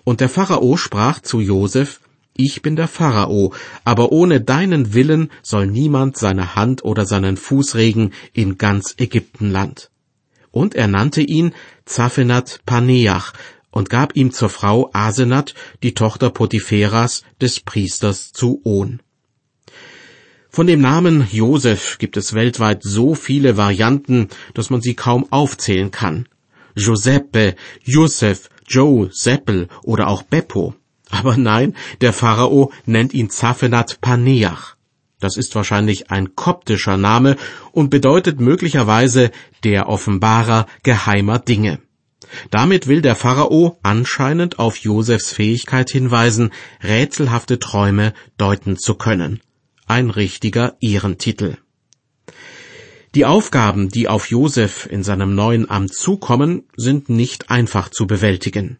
Und 0.03 0.21
der 0.21 0.29
Pharao 0.29 0.75
sprach 0.75 1.21
zu 1.21 1.39
Josef, 1.39 2.01
ich 2.37 2.61
bin 2.61 2.75
der 2.75 2.87
Pharao, 2.87 3.53
aber 3.83 4.11
ohne 4.11 4.41
deinen 4.41 4.93
Willen 4.93 5.29
soll 5.41 5.67
niemand 5.67 6.17
seine 6.17 6.55
Hand 6.55 6.83
oder 6.83 7.05
seinen 7.05 7.37
Fuß 7.37 7.75
regen 7.75 8.11
in 8.33 8.57
ganz 8.57 8.95
Ägyptenland. 8.97 9.89
Und 10.51 10.75
er 10.75 10.87
nannte 10.87 11.21
ihn 11.21 11.53
Zaphenat 11.85 12.61
Paneach 12.65 13.33
und 13.71 13.89
gab 13.89 14.15
ihm 14.15 14.31
zur 14.31 14.49
Frau 14.49 14.89
Asenat, 14.93 15.53
die 15.83 15.93
Tochter 15.93 16.29
Potipheras 16.29 17.23
des 17.41 17.59
Priesters 17.59 18.31
zu 18.31 18.61
On. 18.65 19.01
Von 20.49 20.65
dem 20.65 20.81
Namen 20.81 21.27
Josef 21.31 21.99
gibt 21.99 22.17
es 22.17 22.33
weltweit 22.33 22.81
so 22.81 23.13
viele 23.13 23.57
Varianten, 23.57 24.29
dass 24.55 24.71
man 24.71 24.81
sie 24.81 24.95
kaum 24.95 25.31
aufzählen 25.31 25.91
kann. 25.91 26.27
Giuseppe, 26.75 27.55
Josef, 27.83 28.49
Joe, 28.67 29.09
Seppel 29.11 29.67
oder 29.83 30.07
auch 30.07 30.23
Beppo. 30.23 30.73
Aber 31.09 31.37
nein, 31.37 31.75
der 32.01 32.13
Pharao 32.13 32.71
nennt 32.85 33.13
ihn 33.13 33.29
Zaphenat 33.29 34.01
Paneach. 34.01 34.75
Das 35.19 35.35
ist 35.35 35.55
wahrscheinlich 35.55 36.11
ein 36.11 36.35
koptischer 36.35 36.97
Name 36.97 37.37
und 37.71 37.89
bedeutet 37.89 38.39
möglicherweise 38.39 39.31
der 39.63 39.89
Offenbarer 39.89 40.67
geheimer 40.83 41.39
Dinge. 41.39 41.79
Damit 42.51 42.87
will 42.87 43.01
der 43.01 43.15
Pharao 43.15 43.79
anscheinend 43.83 44.59
auf 44.59 44.77
Josefs 44.77 45.31
Fähigkeit 45.31 45.89
hinweisen, 45.89 46.51
rätselhafte 46.83 47.57
Träume 47.57 48.13
deuten 48.37 48.77
zu 48.77 48.95
können. 48.95 49.39
Ein 49.87 50.09
richtiger 50.09 50.75
Ehrentitel. 50.81 51.57
Die 53.15 53.25
Aufgaben, 53.25 53.89
die 53.89 54.09
auf 54.09 54.29
Josef 54.29 54.85
in 54.85 55.01
seinem 55.01 55.33
neuen 55.33 55.69
Amt 55.69 55.93
zukommen, 55.93 56.63
sind 56.75 57.09
nicht 57.09 57.49
einfach 57.49 57.89
zu 57.89 58.05
bewältigen. 58.05 58.77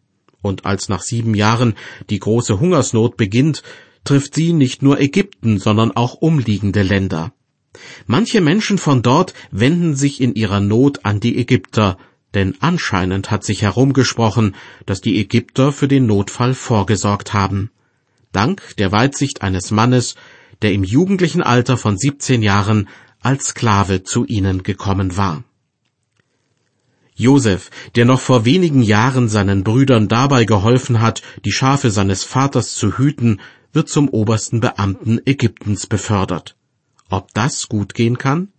Und 0.48 0.66
als 0.66 0.90
nach 0.90 1.02
sieben 1.02 1.36
Jahren 1.36 1.76
die 2.10 2.20
große 2.20 2.60
Hungersnot 2.60 3.18
beginnt, 3.18 3.64
trifft 4.04 4.34
sie 4.34 4.54
nicht 4.54 4.82
nur 4.82 5.00
Ägypten, 5.00 5.60
sondern 5.60 5.92
auch 5.92 6.16
umliegende 6.16 6.82
Länder. 6.82 7.34
Manche 8.06 8.42
Menschen 8.42 8.78
von 8.78 9.02
dort 9.02 9.34
wenden 9.52 9.96
sich 9.96 10.22
in 10.22 10.34
ihrer 10.34 10.60
Not 10.60 11.06
an 11.06 11.20
die 11.20 11.38
Ägypter, 11.38 11.98
denn 12.34 12.56
anscheinend 12.60 13.30
hat 13.30 13.44
sich 13.44 13.62
herumgesprochen, 13.62 14.56
dass 14.86 15.02
die 15.02 15.20
Ägypter 15.20 15.72
für 15.72 15.88
den 15.88 16.06
Notfall 16.06 16.54
vorgesorgt 16.54 17.34
haben. 17.34 17.70
Dank 18.32 18.76
der 18.78 18.92
Weitsicht 18.92 19.42
eines 19.42 19.72
Mannes, 19.72 20.16
der 20.62 20.74
im 20.74 20.84
jugendlichen 20.84 21.44
Alter 21.44 21.78
von 21.78 21.98
17 21.98 22.42
Jahren 22.42 22.88
als 23.22 23.48
Sklave 23.48 24.04
zu 24.04 24.26
ihnen 24.26 24.64
gekommen 24.64 25.18
war. 25.18 25.44
Josef, 27.20 27.72
der 27.96 28.06
noch 28.06 28.22
vor 28.22 28.46
wenigen 28.46 28.84
Jahren 28.84 29.28
seinen 29.28 29.64
Brüdern 29.64 30.08
dabei 30.08 30.46
geholfen 30.46 31.02
hat, 31.02 31.24
die 31.44 31.52
Schafe 31.52 31.90
seines 31.90 32.24
Vaters 32.24 32.76
zu 32.76 33.00
hüten, 33.00 33.42
wird 33.74 33.90
zum 33.90 34.08
obersten 34.10 34.60
Beamten 34.60 35.20
Ägyptens 35.26 35.88
befördert. 35.88 36.56
Ob 37.10 37.34
das 37.34 37.70
gut 37.70 37.96
gehen 37.96 38.20
kann? 38.20 38.50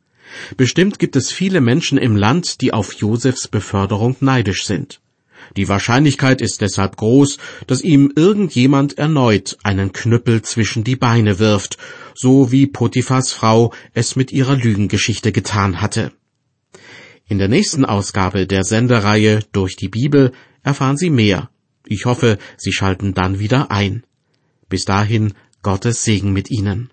Bestimmt 0.57 0.99
gibt 0.99 1.15
es 1.15 1.31
viele 1.31 1.61
Menschen 1.61 1.99
im 1.99 2.17
Land, 2.17 2.61
die 2.61 2.73
auf 2.73 2.95
Josefs 2.95 3.47
Beförderung 3.47 4.17
neidisch 4.21 4.67
sind. 4.67 5.01
Die 5.57 5.69
Wahrscheinlichkeit 5.69 6.41
ist 6.41 6.61
deshalb 6.61 6.97
groß, 6.97 7.39
dass 7.69 7.83
ihm 7.83 8.13
irgendjemand 8.15 8.99
erneut 8.99 9.57
einen 9.63 9.93
Knüppel 9.93 10.43
zwischen 10.43 10.83
die 10.83 10.97
Beine 10.97 11.39
wirft, 11.39 11.79
so 12.15 12.51
wie 12.51 12.67
Potiphas 12.67 13.33
Frau 13.33 13.73
es 13.95 14.17
mit 14.17 14.33
ihrer 14.33 14.57
Lügengeschichte 14.57 15.31
getan 15.31 15.81
hatte. 15.81 16.13
In 17.31 17.39
der 17.39 17.49
nächsten 17.49 17.85
Ausgabe 17.85 18.47
der 18.47 18.65
Sendereihe 18.65 19.41
Durch 19.53 19.77
die 19.77 19.89
Bibel 19.89 20.33
erfahren 20.63 20.97
Sie 20.97 21.11
mehr. 21.11 21.51
Ich 21.85 22.07
hoffe, 22.07 22.39
Sie 22.57 22.73
schalten 22.73 23.13
dann 23.13 23.39
wieder 23.39 23.71
ein. 23.71 24.05
Bis 24.71 24.87
dahin 24.87 25.35
Gottes 25.63 26.05
Segen 26.05 26.33
mit 26.33 26.51
Ihnen. 26.51 26.91